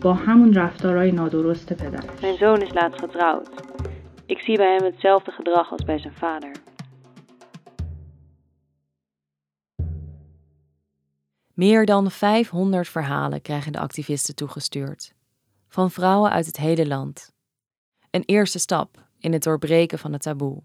با 0.00 0.12
همون 0.12 0.54
رفتارهای 0.54 1.12
نادرست 1.12 1.74
پدرش. 1.74 2.20
Mijn 2.20 2.36
zoon 2.36 2.62
is 2.62 2.72
laatst 2.74 3.00
getrouwd. 3.00 3.48
Ik 4.26 4.38
zie 4.38 4.56
bij 4.56 4.74
hem 4.76 4.84
hetzelfde 4.84 5.30
gedrag 5.30 5.70
als 5.70 5.84
bij 5.84 5.98
zijn 5.98 6.14
vader. 6.14 6.50
Meer 11.54 11.86
dan 11.86 12.10
500 12.10 12.88
verhalen 12.88 13.42
krijgen 13.42 13.72
de 13.72 13.78
activisten 13.78 14.34
toegestuurd 14.34 15.14
van 15.69 15.91
vrouwen 15.91 16.31
uit 16.31 16.45
het 16.45 16.57
hele 16.57 16.87
land. 16.87 17.33
Een 18.09 18.23
eerste 18.25 18.59
stap 18.59 19.07
in 19.19 19.33
het 19.33 19.43
doorbreken 19.43 19.99
van 19.99 20.13
het 20.13 20.21
taboe. 20.21 20.63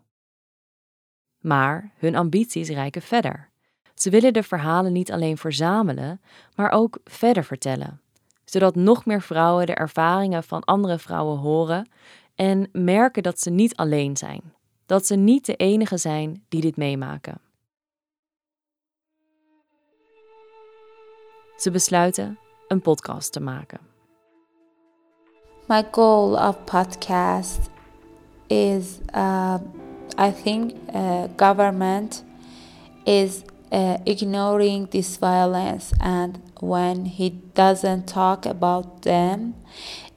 Maar 1.38 1.92
hun 1.96 2.16
ambities 2.16 2.68
reiken 2.68 3.02
verder. 3.02 3.50
Ze 3.94 4.10
willen 4.10 4.32
de 4.32 4.42
verhalen 4.42 4.92
niet 4.92 5.12
alleen 5.12 5.38
verzamelen, 5.38 6.20
maar 6.54 6.70
ook 6.70 6.98
verder 7.04 7.44
vertellen, 7.44 8.00
zodat 8.44 8.74
nog 8.74 9.06
meer 9.06 9.22
vrouwen 9.22 9.66
de 9.66 9.74
ervaringen 9.74 10.44
van 10.44 10.64
andere 10.64 10.98
vrouwen 10.98 11.38
horen 11.38 11.88
en 12.34 12.68
merken 12.72 13.22
dat 13.22 13.40
ze 13.40 13.50
niet 13.50 13.76
alleen 13.76 14.16
zijn, 14.16 14.54
dat 14.86 15.06
ze 15.06 15.16
niet 15.16 15.46
de 15.46 15.56
enige 15.56 15.96
zijn 15.96 16.44
die 16.48 16.60
dit 16.60 16.76
meemaken. 16.76 17.40
Ze 21.56 21.70
besluiten 21.70 22.38
een 22.68 22.80
podcast 22.80 23.32
te 23.32 23.40
maken. 23.40 23.93
My 25.68 25.82
goal 25.82 26.36
of 26.36 26.66
podcast 26.66 27.68
is 28.50 29.00
uh, 29.14 29.58
i 30.18 30.30
think 30.30 30.76
uh, 30.92 31.26
government 31.28 32.22
is 33.06 33.44
uh, 33.72 33.98
ignoring 34.06 34.86
this 34.92 35.16
violence. 35.16 35.92
And 36.00 36.40
when 36.60 37.06
he 37.06 37.30
doesn't 37.30 38.06
talk 38.06 38.46
about 38.46 39.02
them 39.02 39.54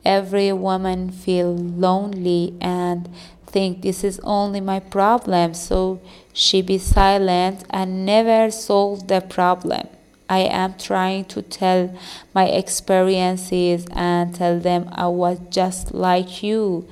every 0.06 0.54
woman 0.54 1.12
feel 1.12 1.54
lonely 1.54 2.56
and 2.62 3.10
think 3.46 3.82
this 3.82 4.04
is 4.04 4.20
only 4.24 4.62
my 4.62 4.80
problem. 4.80 5.54
So 5.54 6.00
she 6.32 6.62
be 6.62 6.78
silent 6.78 7.66
and 7.70 8.06
never 8.06 8.52
solve 8.52 9.08
the 9.08 9.22
problem 9.22 9.88
I 10.30 10.48
am 10.50 10.76
trying 10.78 11.26
to 11.28 11.42
tell 11.42 11.90
my 12.32 12.50
experiences 12.50 13.84
and 13.94 14.36
tell 14.36 14.62
them 14.62 14.88
I 14.98 15.06
was 15.06 15.38
just 15.50 15.94
like 15.94 16.46
you, 16.46 16.86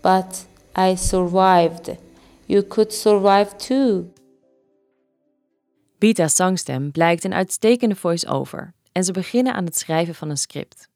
but 0.00 0.46
I 0.76 0.96
survived. 0.96 1.96
You 2.46 2.62
could 2.62 2.92
survive 2.92 3.56
too. 3.56 4.12
Bita's 5.98 6.36
zangstem 6.36 6.90
blijkt 6.92 7.24
een 7.24 7.34
uitstekende 7.34 7.96
voice-over 7.96 8.74
en 8.92 9.04
ze 9.04 9.12
beginnen 9.12 9.54
aan 9.54 9.64
het 9.64 9.78
schrijven 9.78 10.14
van 10.14 10.30
een 10.30 10.36
script. 10.36 10.88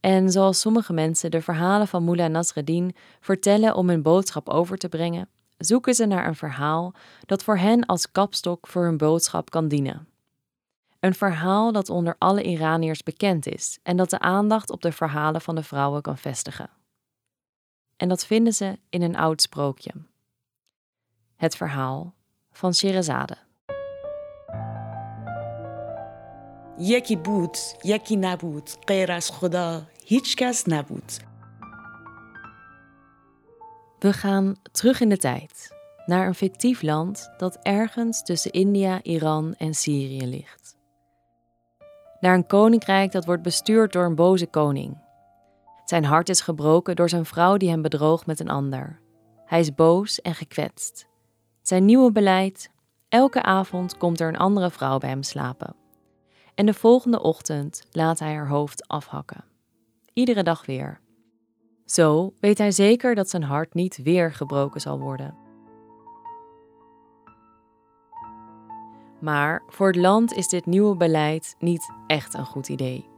En 0.00 0.30
zoals 0.30 0.60
sommige 0.60 0.92
mensen 0.92 1.30
de 1.30 1.42
verhalen 1.42 1.88
van 1.88 2.04
Mullah 2.04 2.30
Nasreddin 2.30 2.94
vertellen 3.20 3.74
om 3.74 3.88
hun 3.88 4.02
boodschap 4.02 4.48
over 4.48 4.78
te 4.78 4.88
brengen, 4.88 5.28
zoeken 5.58 5.94
ze 5.94 6.06
naar 6.06 6.26
een 6.26 6.34
verhaal 6.34 6.94
dat 7.24 7.42
voor 7.42 7.58
hen 7.58 7.86
als 7.86 8.12
kapstok 8.12 8.66
voor 8.66 8.84
hun 8.84 8.96
boodschap 8.96 9.50
kan 9.50 9.68
dienen. 9.68 10.08
Een 11.05 11.13
verhaal 11.13 11.71
dat 11.71 11.89
onder 11.89 12.15
alle 12.17 12.43
Iraniërs 12.43 13.03
bekend 13.03 13.47
is 13.47 13.79
en 13.83 13.97
dat 13.97 14.09
de 14.09 14.19
aandacht 14.19 14.69
op 14.69 14.81
de 14.81 14.91
verhalen 14.91 15.41
van 15.41 15.55
de 15.55 15.63
vrouwen 15.63 16.01
kan 16.01 16.17
vestigen. 16.17 16.69
En 17.97 18.09
dat 18.09 18.25
vinden 18.25 18.53
ze 18.53 18.79
in 18.89 19.01
een 19.01 19.15
oud 19.15 19.41
sprookje. 19.41 19.91
Het 21.35 21.55
verhaal 21.55 22.13
van 22.51 22.73
Sherazade. 22.73 23.37
یکی 26.77 27.15
بود 27.15 27.57
یکی 27.83 28.15
نبود 28.15 28.69
غیر 28.87 29.11
از 29.11 29.31
خدا 29.31 29.81
هیچ 30.05 30.35
کس 30.35 30.67
نبود 30.67 31.11
We 33.99 34.13
gaan 34.13 34.55
terug 34.71 35.01
in 35.01 35.09
de 35.09 35.17
tijd, 35.17 35.69
naar 36.05 36.27
een 36.27 36.35
fictief 36.35 36.81
land 36.81 37.29
dat 37.37 37.59
ergens 37.61 38.23
tussen 38.23 38.51
India, 38.51 38.99
Iran 39.03 39.55
en 39.57 39.73
Syrië 39.73 40.25
ligt 40.25 40.74
naar 42.26 42.34
een 42.34 42.46
koninkrijk 42.46 43.12
dat 43.12 43.24
wordt 43.24 43.42
bestuurd 43.42 43.92
door 43.92 44.04
een 44.04 44.14
boze 44.14 44.46
koning. 44.46 44.98
Zijn 45.84 46.04
hart 46.04 46.28
is 46.28 46.40
gebroken 46.40 46.96
door 46.96 47.08
zijn 47.08 47.24
vrouw 47.24 47.56
die 47.56 47.68
hem 47.68 47.82
bedroog 47.82 48.26
met 48.26 48.40
een 48.40 48.48
ander. 48.48 49.00
Hij 49.44 49.60
is 49.60 49.74
boos 49.74 50.20
en 50.20 50.34
gekwetst. 50.34 51.06
Zijn 51.62 51.84
nieuwe 51.84 52.12
beleid: 52.12 52.70
elke 53.08 53.42
avond 53.42 53.96
komt 53.96 54.20
er 54.20 54.28
een 54.28 54.36
andere 54.36 54.70
vrouw 54.70 54.98
bij 54.98 55.08
hem 55.08 55.22
slapen. 55.22 55.74
En 56.54 56.66
de 56.66 56.74
volgende 56.74 57.22
ochtend 57.22 57.86
laat 57.90 58.18
hij 58.18 58.34
haar 58.34 58.48
hoofd 58.48 58.88
afhakken. 58.88 59.44
Iedere 60.12 60.42
dag 60.42 60.66
weer. 60.66 61.00
Zo 61.84 62.34
weet 62.40 62.58
hij 62.58 62.70
zeker 62.70 63.14
dat 63.14 63.30
zijn 63.30 63.42
hart 63.42 63.74
niet 63.74 64.02
weer 64.02 64.32
gebroken 64.32 64.80
zal 64.80 64.98
worden. 64.98 65.45
Maar 69.20 69.62
voor 69.68 69.86
het 69.86 69.96
land 69.96 70.32
is 70.32 70.48
dit 70.48 70.66
nieuwe 70.66 70.96
beleid 70.96 71.54
niet 71.58 71.92
echt 72.06 72.34
een 72.34 72.46
goed 72.46 72.68
idee. 72.68 73.08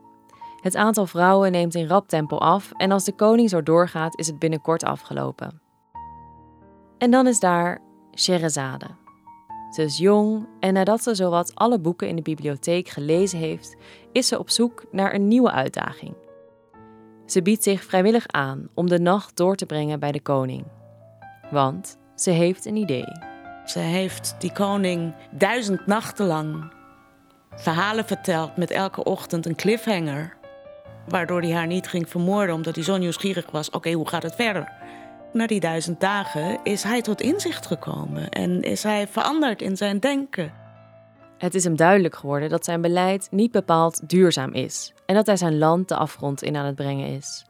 Het 0.61 0.77
aantal 0.77 1.07
vrouwen 1.07 1.53
neemt 1.53 1.75
in 1.75 1.87
rap 1.87 2.09
tempo 2.09 2.37
af 2.37 2.73
en 2.73 2.91
als 2.91 3.05
de 3.05 3.13
koning 3.13 3.51
zo 3.51 3.63
doorgaat, 3.63 4.19
is 4.19 4.27
het 4.27 4.39
binnenkort 4.39 4.85
afgelopen. 4.85 5.61
En 6.99 7.11
dan 7.11 7.27
is 7.27 7.41
daar 7.41 7.81
Sherazade. 8.15 8.87
Ze 9.71 9.83
is 9.83 9.99
jong 9.99 10.47
en 10.61 10.73
nadat 10.73 11.03
ze 11.03 11.15
zowat 11.15 11.55
alle 11.55 11.79
boeken 11.79 12.09
in 12.09 12.17
de 12.17 12.23
bibliotheek 12.23 12.89
gelezen 12.89 13.39
heeft, 13.39 13.77
is 14.13 14.29
ze 14.29 14.39
op 14.39 14.51
zoek 14.51 14.85
naar 14.91 15.15
een 15.15 15.29
nieuwe 15.29 15.51
uitdaging. 15.51 16.15
Ze 17.27 17.43
biedt 17.43 17.63
zich 17.63 17.85
vrijwillig 17.85 18.27
aan 18.27 18.69
om 18.75 18.89
de 18.89 18.99
nacht 18.99 19.37
door 19.37 19.57
te 19.57 19.67
brengen 19.67 20.01
bij 20.01 20.13
de 20.13 20.21
koning. 20.21 20.65
Want 21.51 21.99
ze 22.15 22.31
heeft 22.31 22.67
een 22.67 22.77
idee. 22.77 23.13
Ze 23.69 23.79
heeft 23.79 24.35
die 24.39 24.53
koning 24.53 25.15
duizend 25.31 25.87
nachten 25.87 26.27
lang 26.27 26.73
verhalen 27.55 28.05
verteld 28.05 28.57
met 28.57 28.71
elke 28.71 29.05
ochtend 29.05 29.47
een 29.47 29.55
cliffhanger. 29.55 30.37
Waardoor 31.09 31.41
hij 31.41 31.53
haar 31.53 31.67
niet 31.67 31.89
ging 31.89 32.09
vermoorden 32.09 32.55
omdat 32.55 32.75
hij 32.75 32.85
zo 32.85 32.97
nieuwsgierig 32.97 33.51
was. 33.51 33.71
Oké, 33.71 33.93
hoe 33.93 34.09
gaat 34.09 34.23
het 34.23 34.35
verder? 34.35 34.73
Na 35.33 35.47
die 35.47 35.61
duizend 35.61 36.01
dagen 36.01 36.59
is 36.63 36.83
hij 36.83 37.03
tot 37.03 37.21
inzicht 37.21 37.67
gekomen 37.67 38.29
en 38.29 38.63
is 38.63 38.83
hij 38.83 39.09
veranderd 39.09 39.63
in 39.63 39.77
zijn 39.77 40.01
denken. 40.01 40.53
Het 41.39 41.55
is 41.55 41.65
hem 41.65 41.77
duidelijk 41.77 42.17
geworden 42.17 42.49
dat 42.49 42.65
zijn 42.65 42.81
beleid 42.81 43.29
niet 43.31 43.53
bepaald 43.53 44.09
duurzaam 44.09 44.53
is 44.53 44.93
en 45.07 45.15
dat 45.15 45.27
hij 45.27 45.37
zijn 45.37 45.59
land 45.59 45.89
de 45.89 45.97
afgrond 45.97 46.43
in 46.43 46.57
aan 46.57 46.67
het 46.67 46.75
brengen 46.75 47.07
is. 47.07 47.47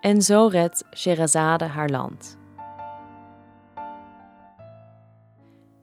En 0.00 0.22
zo 0.22 0.46
redt 0.46 0.84
Sherazade 0.96 1.64
haar 1.64 1.88
land. 1.88 2.40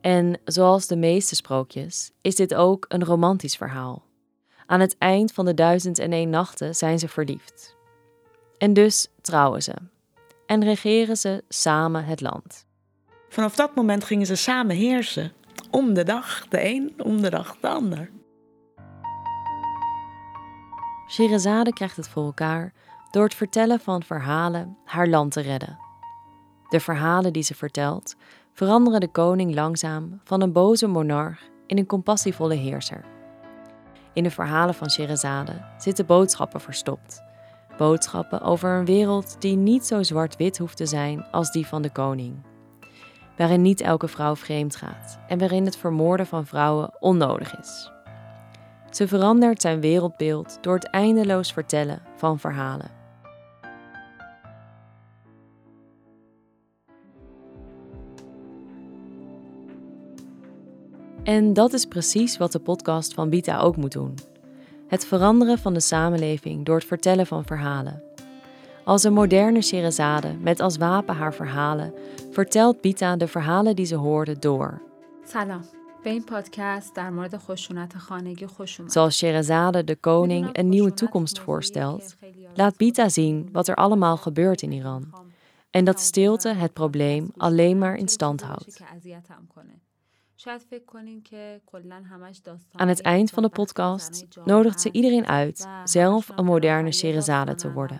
En 0.02 0.40
zoals 0.46 0.88
de 0.88 0.96
meeste 0.96 1.36
sprookjes 1.36 2.12
is 2.22 2.36
dit 2.36 2.56
ook 2.56 2.86
een 2.88 3.06
romantisch 3.06 3.56
verhaal. 3.56 4.04
Aan 4.66 4.80
het 4.80 4.96
eind 4.98 5.32
van 5.32 5.46
de 5.46 5.54
duizend 5.54 6.00
en 6.00 6.12
één 6.12 6.30
nachten 6.30 6.76
zijn 6.76 7.00
ze 7.00 7.08
verliefd. 7.08 7.76
En 8.58 8.74
dus 8.74 9.08
trouwen 9.22 9.64
ze 9.64 9.74
en 10.46 10.64
regeren 10.64 11.18
ze 11.18 11.44
samen 11.50 12.06
het 12.06 12.22
land. 12.22 12.66
Vanaf 13.30 13.56
dat 13.56 13.76
moment 13.76 14.04
gingen 14.04 14.26
ze 14.26 14.36
samen 14.36 14.76
heersen. 14.76 15.32
Om 15.72 15.94
de 15.94 16.04
dag 16.04 16.48
de 16.48 16.66
een, 16.66 16.94
om 16.98 17.22
de 17.22 17.30
dag 17.30 17.58
de 17.60 17.68
ander. 17.68 18.12
Sherazade 21.08 21.74
krijgt 21.74 21.96
het 21.96 22.08
voor 22.08 22.26
elkaar 22.26 22.74
door 23.12 23.24
het 23.24 23.36
vertellen 23.36 23.80
van 23.80 24.04
verhalen 24.04 24.78
haar 24.86 25.08
land 25.08 25.32
te 25.32 25.42
redden. 25.42 25.78
De 26.70 26.80
verhalen 26.80 27.34
die 27.34 27.44
ze 27.44 27.56
vertelt 27.56 28.16
veranderen 28.54 29.00
de 29.00 29.12
koning 29.12 29.56
langzaam 29.56 30.20
van 30.24 30.42
een 30.42 30.52
boze 30.52 30.88
monarch 30.88 31.50
in 31.66 31.78
een 31.78 31.86
compassievolle 31.86 32.56
heerser. 32.56 33.06
In 34.14 34.24
de 34.24 34.32
verhalen 34.32 34.76
van 34.76 34.90
Sherazade 34.90 35.66
zitten 35.78 36.06
boodschappen 36.06 36.62
verstopt. 36.62 37.22
Boodschappen 37.78 38.42
over 38.42 38.70
een 38.70 38.86
wereld 38.86 39.42
die 39.42 39.56
niet 39.56 39.86
zo 39.86 40.04
zwart-wit 40.04 40.58
hoeft 40.58 40.78
te 40.78 40.86
zijn 40.86 41.26
als 41.32 41.52
die 41.52 41.68
van 41.68 41.82
de 41.82 41.92
koning. 41.92 42.36
Waarin 43.38 43.62
niet 43.62 43.82
elke 43.82 44.08
vrouw 44.08 44.36
vreemd 44.36 44.76
gaat 44.76 45.20
en 45.28 45.40
waarin 45.40 45.66
het 45.66 45.78
vermoorden 45.78 46.26
van 46.26 46.46
vrouwen 46.46 46.92
onnodig 47.00 47.60
is. 47.60 47.92
Ze 48.90 49.08
verandert 49.08 49.62
zijn 49.62 49.82
wereldbeeld 49.82 50.58
door 50.62 50.74
het 50.74 50.90
eindeloos 50.90 51.54
vertellen 51.54 52.02
van 52.16 52.40
verhalen. 52.40 52.99
En 61.29 61.53
dat 61.53 61.73
is 61.73 61.85
precies 61.85 62.37
wat 62.37 62.53
de 62.53 62.59
podcast 62.59 63.15
van 63.15 63.31
Bita 63.31 63.59
ook 63.59 63.77
moet 63.77 63.93
doen. 63.93 64.15
Het 64.87 65.07
veranderen 65.07 65.59
van 65.59 65.75
de 65.75 65.81
samenleving 65.81 66.65
door 66.65 66.77
het 66.77 66.85
vertellen 66.85 67.27
van 67.27 67.45
verhalen. 67.45 68.03
Als 68.85 69.05
een 69.05 69.13
moderne 69.13 69.63
Sherazade 69.63 70.37
met 70.41 70.61
als 70.61 70.77
wapen 70.77 71.15
haar 71.15 71.35
verhalen, 71.35 71.95
vertelt 72.31 72.81
Bita 72.81 73.17
de 73.17 73.29
verhalen 73.29 73.77
die 73.77 73.87
ze 73.87 73.95
hoorde 73.95 74.39
door. 74.39 74.83
سلام 75.25 75.65
به 76.03 76.11
این 76.11 76.25
پادکست 76.25 76.95
در 76.95 77.11
مورد 77.11 77.37
خشونت 77.37 77.99
خانگی 77.99 78.47
خوش 78.47 78.81
اومد. 78.81 78.93
Zoals 78.93 79.17
Sherazade 79.17 79.85
de 79.85 79.97
koning 79.97 80.49
een 80.53 80.69
nieuwe 80.69 80.95
toekomst 80.95 81.39
voorstelt, 81.39 82.17
laat 82.55 82.77
Bita 82.77 83.09
zien 83.09 83.49
wat 83.53 83.69
er 83.69 83.75
allemaal 83.75 84.17
gebeurt 84.17 84.63
in 84.63 84.73
Iran. 84.73 85.13
En 85.71 85.85
dat 85.85 86.01
stilte 86.01 86.49
het 86.49 86.73
probleem 86.73 87.31
alleen 87.37 87.79
maar 87.79 87.97
in 87.97 88.09
stand 88.09 88.43
houdt. 88.43 88.81
Aan 92.72 92.88
het 92.88 93.02
eind 93.02 93.32
van 93.32 93.44
de 93.44 93.50
podcast 93.50 94.26
nodigt 94.46 94.82
ze 94.82 94.92
iedereen 94.92 95.26
uit 95.26 95.68
zelf 95.84 96.30
een 96.36 96.46
moderne 96.46 96.92
Sherazade 96.92 97.56
te 97.56 97.72
worden. 97.72 98.00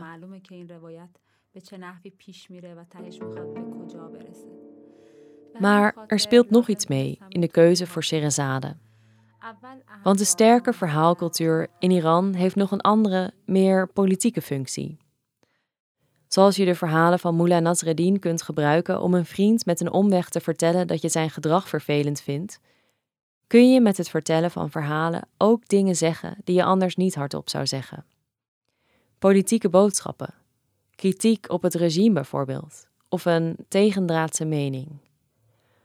Maar 5.60 5.96
er 6.08 6.20
speelt 6.20 6.50
nog 6.50 6.68
iets 6.68 6.88
mee 6.88 7.18
in 7.28 7.42
de 7.42 7.52
keuze 7.52 7.88
voor 7.88 8.04
Sherazade. 8.04 8.76
Want 10.04 10.18
de 10.18 10.26
sterke 10.26 10.74
verhaalcultuur 10.74 11.68
in 11.80 11.92
Iran 11.92 12.34
heeft 12.34 12.56
nog 12.56 12.72
een 12.72 12.82
andere, 12.82 13.34
meer 13.46 13.88
politieke 13.88 14.42
functie. 14.42 14.98
Zoals 16.30 16.56
je 16.56 16.66
de 16.66 16.76
verhalen 16.76 17.20
van 17.20 17.36
Mullah 17.36 17.62
Nasreddin 17.62 18.20
kunt 18.20 18.42
gebruiken 18.42 19.02
om 19.02 19.14
een 19.14 19.26
vriend 19.26 19.66
met 19.66 19.82
een 19.82 19.92
omweg 19.92 20.30
te 20.30 20.40
vertellen 20.40 20.88
dat 20.88 21.02
je 21.02 21.10
zijn 21.10 21.30
gedrag 21.30 21.70
vervelend 21.70 22.22
vindt, 22.22 22.60
kun 23.48 23.72
je 23.74 23.82
met 23.82 23.98
het 23.98 24.10
vertellen 24.10 24.52
van 24.52 24.72
verhalen 24.72 25.28
ook 25.38 25.68
dingen 25.68 25.96
zeggen 25.96 26.38
die 26.44 26.56
je 26.56 26.64
anders 26.64 26.96
niet 26.96 27.16
hardop 27.16 27.50
zou 27.50 27.68
zeggen. 27.68 28.06
Politieke 29.20 29.70
boodschappen, 29.70 30.34
kritiek 30.96 31.52
op 31.52 31.62
het 31.62 31.74
regime 31.74 32.14
bijvoorbeeld, 32.14 32.88
of 33.08 33.26
een 33.26 33.56
tegendraadse 33.68 34.46
mening. 34.46 34.88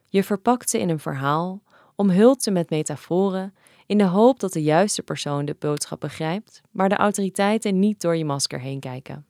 Je 0.09 0.25
verpakt 0.25 0.71
ze 0.71 0.79
in 0.79 0.89
een 0.89 0.99
verhaal, 0.99 1.63
omhult 1.95 2.43
ze 2.43 2.51
met 2.51 2.71
metaforen, 2.71 3.55
in 3.87 3.99
de 3.99 4.05
hoop 4.05 4.41
dat 4.41 4.53
de 4.53 4.63
juiste 4.63 5.03
persoon 5.03 5.45
de 5.45 5.57
boodschap 5.59 6.01
begrijpt, 6.01 6.61
maar 6.71 6.89
de 6.89 6.97
autoriteiten 6.97 7.79
niet 7.79 8.01
door 8.01 8.17
je 8.17 8.25
masker 8.25 8.61
heen 8.61 8.81
kijken. 8.81 9.27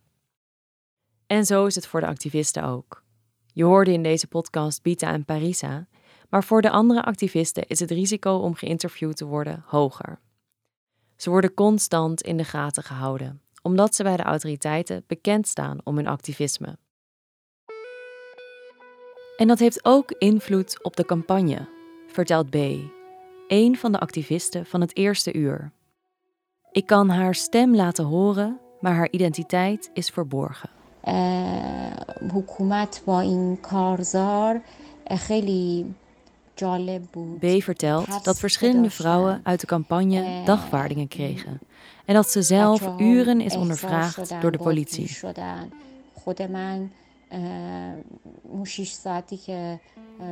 En 1.35 1.47
zo 1.47 1.67
is 1.67 1.75
het 1.75 1.87
voor 1.87 2.01
de 2.01 2.07
activisten 2.07 2.65
ook. 2.65 3.03
Je 3.53 3.65
hoorde 3.65 3.93
in 3.93 4.03
deze 4.03 4.27
podcast 4.27 4.83
Bita 4.83 5.13
en 5.13 5.25
Parisa, 5.25 5.87
maar 6.29 6.45
voor 6.45 6.63
de 6.63 6.71
andere 6.71 7.03
activisten 7.03 7.67
is 7.67 7.81
het 7.81 7.91
risico 7.91 8.37
om 8.37 8.55
geïnterviewd 8.55 9.17
te 9.17 9.25
worden 9.25 9.65
hoger. 9.67 10.19
Ze 11.17 11.31
worden 11.31 11.55
constant 11.55 12.23
in 12.23 12.37
de 12.37 12.45
gaten 12.45 12.83
gehouden, 12.83 13.43
omdat 13.63 13.95
ze 13.95 14.03
bij 14.03 14.17
de 14.17 14.23
autoriteiten 14.23 15.05
bekend 15.07 15.49
staan 15.49 15.79
om 15.85 15.97
hun 15.97 16.07
activisme. 16.07 16.79
En 19.37 19.49
dat 19.49 19.59
heeft 19.59 19.85
ook 19.85 20.11
invloed 20.11 20.83
op 20.83 20.97
de 20.97 21.05
campagne, 21.05 21.69
vertelt 22.07 22.51
B, 22.51 22.57
een 23.49 23.77
van 23.77 23.93
de 23.93 24.01
activisten 24.01 24.67
van 24.67 24.81
het 24.81 24.97
eerste 24.97 25.33
uur. 25.33 25.73
Ik 26.73 26.87
kan 26.87 27.09
haar 27.09 27.35
stem 27.35 27.75
laten 27.75 28.05
horen, 28.05 28.61
maar 28.81 28.95
haar 28.95 29.11
identiteit 29.11 29.91
is 29.93 30.11
verborgen. 30.11 30.83
حکومت 32.34 33.02
با 33.06 33.20
این 33.20 33.58
کارزار 33.58 34.62
خیلی 35.10 35.94
جالب 36.56 37.02
بود. 37.02 37.40
B 37.40 37.64
vertelt 37.64 38.24
dat 38.24 38.40
verschillende 38.40 38.90
vrouwen 38.90 39.40
uit 39.44 39.60
de 39.60 39.68
campagne 39.68 40.42
dagvaardingen 40.46 41.08
kregen 41.08 41.60
en 42.06 42.16
dat 42.16 42.30
ze 42.32 42.42
zelf 42.42 42.90
uren 42.98 43.42
is 43.42 43.56
ondervraagd 43.56 44.42
door 44.42 44.52
de 44.52 44.58
politie. 44.58 45.18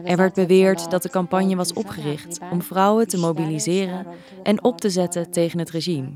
Er 0.04 0.18
werd 0.18 0.34
beweerd 0.34 0.92
dat 0.92 1.04
de 1.04 1.10
campagne 1.10 1.56
was 1.56 1.74
opgericht 1.74 2.40
om 2.52 2.62
vrouwen 2.62 3.08
te 3.08 3.18
mobiliseren 3.18 4.06
en 4.44 4.64
op 4.64 4.82
te 4.82 4.90
zetten 4.90 5.32
tegen 5.32 5.60
het 5.60 5.70
regime. 5.70 6.10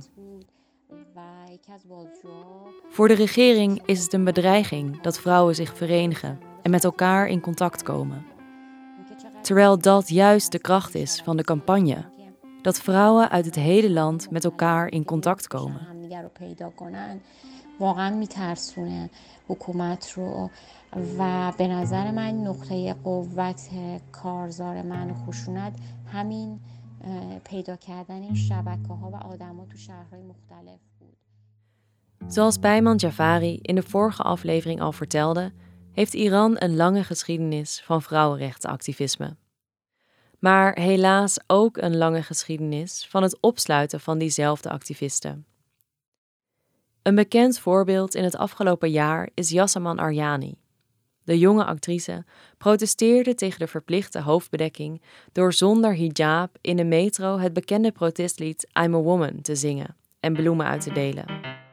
Voor 2.96 3.08
de 3.08 3.14
regering 3.14 3.82
is 3.86 4.04
het 4.04 4.14
een 4.14 4.24
bedreiging 4.24 5.02
dat 5.02 5.20
vrouwen 5.20 5.56
zich 5.56 5.78
verenigen 5.78 6.40
en 6.62 6.72
met 6.72 6.84
elkaar 6.84 7.28
in 7.28 7.42
contact 7.42 7.84
komen. 7.84 8.26
Terwijl 9.42 9.78
dat 9.78 10.10
juist 10.10 10.52
de 10.52 10.60
kracht 10.60 10.96
is 10.96 11.22
van 11.24 11.38
de 11.38 11.44
campagne: 11.44 12.06
dat 12.62 12.80
vrouwen 12.80 13.30
uit 13.30 13.46
het 13.46 13.56
hele 13.56 13.92
land 13.92 14.32
met 14.32 14.44
elkaar 14.44 14.88
in 14.88 15.06
contact 15.06 15.48
komen. 15.48 15.90
و 20.96 21.52
به 21.58 21.68
نظر 21.68 22.12
من 22.12 22.44
نقطه 22.44 22.94
قوت 22.94 23.70
کارزار 24.12 24.82
من 24.82 25.14
خشونت 25.14 25.74
همین 26.06 26.60
پیدا 27.44 27.76
کردن 27.76 28.22
این 28.22 28.36
شبکه 28.36 28.88
ها 28.88 29.10
و 29.10 29.16
آدما 29.16 29.66
تو 29.66 29.78
شهرهای 29.78 30.22
مختلف 30.22 30.80
بود. 30.95 30.95
Zoals 32.29 32.59
Bijman 32.59 32.97
Jafari 32.97 33.59
in 33.62 33.75
de 33.75 33.83
vorige 33.83 34.23
aflevering 34.23 34.81
al 34.81 34.93
vertelde, 34.93 35.53
heeft 35.93 36.15
Iran 36.15 36.57
een 36.59 36.77
lange 36.77 37.05
geschiedenis 37.05 37.83
van 37.85 38.03
vrouwenrechtenactivisme. 38.03 39.37
Maar 40.39 40.79
helaas 40.79 41.39
ook 41.47 41.77
een 41.77 41.97
lange 41.97 42.23
geschiedenis 42.23 43.07
van 43.09 43.23
het 43.23 43.41
opsluiten 43.41 44.01
van 44.01 44.19
diezelfde 44.19 44.71
activisten. 44.71 45.47
Een 47.03 47.15
bekend 47.15 47.59
voorbeeld 47.59 48.15
in 48.15 48.25
het 48.25 48.37
afgelopen 48.37 48.91
jaar 48.91 49.29
is 49.35 49.51
Yassaman 49.51 49.99
Aryani. 49.99 50.55
De 51.23 51.39
jonge 51.39 51.65
actrice 51.65 52.25
protesteerde 52.59 53.35
tegen 53.35 53.59
de 53.59 53.67
verplichte 53.67 54.21
hoofdbedekking 54.21 55.03
door 55.33 55.53
zonder 55.53 55.97
hijab 55.97 56.59
in 56.61 56.77
de 56.77 56.85
metro 56.85 57.39
het 57.39 57.53
bekende 57.53 57.93
protestlied 57.93 58.69
I'm 58.83 58.95
a 58.95 58.99
Woman 58.99 59.41
te 59.41 59.57
zingen 59.57 59.97
en 60.21 60.33
bloemen 60.33 60.67
uit 60.67 60.81
te 60.81 60.93
delen. 60.93 61.65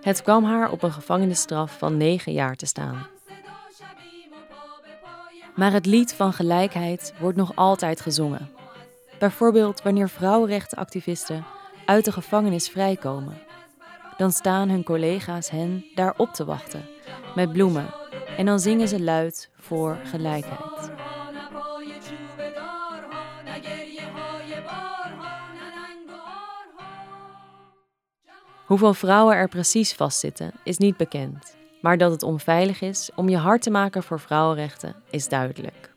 Het 0.00 0.22
kwam 0.22 0.44
haar 0.44 0.70
op 0.70 0.82
een 0.82 0.92
gevangenisstraf 0.92 1.78
van 1.78 1.96
negen 1.96 2.32
jaar 2.32 2.56
te 2.56 2.66
staan. 2.66 3.06
Maar 5.54 5.72
het 5.72 5.86
lied 5.86 6.14
van 6.14 6.32
gelijkheid 6.32 7.14
wordt 7.20 7.36
nog 7.36 7.52
altijd 7.54 8.00
gezongen. 8.00 8.50
Bijvoorbeeld 9.18 9.82
wanneer 9.82 10.08
vrouwenrechtenactivisten 10.08 11.44
uit 11.86 12.04
de 12.04 12.12
gevangenis 12.12 12.68
vrijkomen. 12.68 13.42
Dan 14.16 14.32
staan 14.32 14.68
hun 14.68 14.84
collega's 14.84 15.50
hen 15.50 15.84
daar 15.94 16.14
op 16.16 16.32
te 16.32 16.44
wachten 16.44 16.88
met 17.34 17.52
bloemen 17.52 17.86
en 18.36 18.46
dan 18.46 18.60
zingen 18.60 18.88
ze 18.88 19.00
luid 19.00 19.50
voor 19.56 19.98
gelijkheid. 20.04 20.90
Hoeveel 28.70 28.94
vrouwen 28.94 29.36
er 29.36 29.48
precies 29.48 29.92
vastzitten 29.92 30.52
is 30.64 30.78
niet 30.78 30.96
bekend, 30.96 31.56
maar 31.80 31.98
dat 31.98 32.10
het 32.10 32.22
onveilig 32.22 32.80
is 32.80 33.10
om 33.16 33.28
je 33.28 33.36
hard 33.36 33.62
te 33.62 33.70
maken 33.70 34.02
voor 34.02 34.20
vrouwenrechten 34.20 34.94
is 35.10 35.28
duidelijk. 35.28 35.94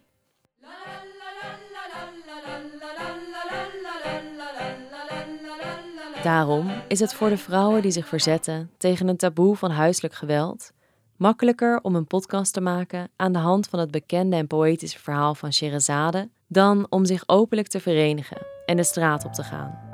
Daarom 6.23 6.71
is 6.87 6.99
het 6.99 7.13
voor 7.13 7.29
de 7.29 7.37
vrouwen 7.37 7.81
die 7.81 7.91
zich 7.91 8.07
verzetten 8.07 8.71
tegen 8.77 9.07
een 9.07 9.17
taboe 9.17 9.55
van 9.55 9.71
huiselijk 9.71 10.13
geweld 10.13 10.71
makkelijker 11.17 11.79
om 11.81 11.95
een 11.95 12.07
podcast 12.07 12.53
te 12.53 12.61
maken 12.61 13.09
aan 13.15 13.31
de 13.31 13.39
hand 13.39 13.67
van 13.67 13.79
het 13.79 13.91
bekende 13.91 14.35
en 14.35 14.47
poëtische 14.47 14.99
verhaal 14.99 15.35
van 15.35 15.53
Sherazade 15.53 16.29
dan 16.47 16.85
om 16.89 17.05
zich 17.05 17.23
openlijk 17.25 17.67
te 17.67 17.79
verenigen 17.79 18.45
en 18.65 18.75
de 18.75 18.83
straat 18.83 19.25
op 19.25 19.33
te 19.33 19.43
gaan. 19.43 19.92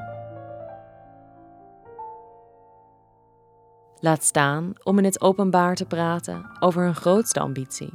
Laat 4.01 4.23
staan 4.23 4.73
om 4.83 4.97
in 4.97 5.03
het 5.03 5.21
openbaar 5.21 5.75
te 5.75 5.85
praten 5.85 6.57
over 6.59 6.83
hun 6.83 6.95
grootste 6.95 7.39
ambitie: 7.39 7.93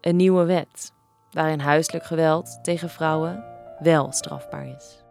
een 0.00 0.16
nieuwe 0.16 0.44
wet 0.44 0.92
waarin 1.30 1.60
huiselijk 1.60 2.04
geweld 2.04 2.58
tegen 2.62 2.90
vrouwen 2.90 3.44
wel 3.78 4.12
strafbaar 4.12 4.66
is. 4.76 5.02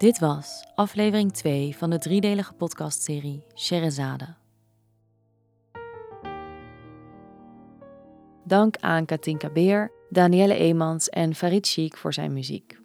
Dit 0.00 0.18
was 0.18 0.64
aflevering 0.74 1.32
2 1.32 1.76
van 1.76 1.90
de 1.90 1.98
driedelige 1.98 2.52
podcastserie 2.52 3.46
Sherazade. 3.54 4.34
Dank 8.44 8.76
aan 8.76 9.04
Katinka 9.04 9.50
Beer, 9.50 9.90
Danielle 10.12 10.54
Eemans 10.54 11.08
en 11.08 11.34
Farid 11.34 11.66
Chic 11.66 11.96
voor 11.96 12.14
zijn 12.14 12.32
muziek. 12.32 12.79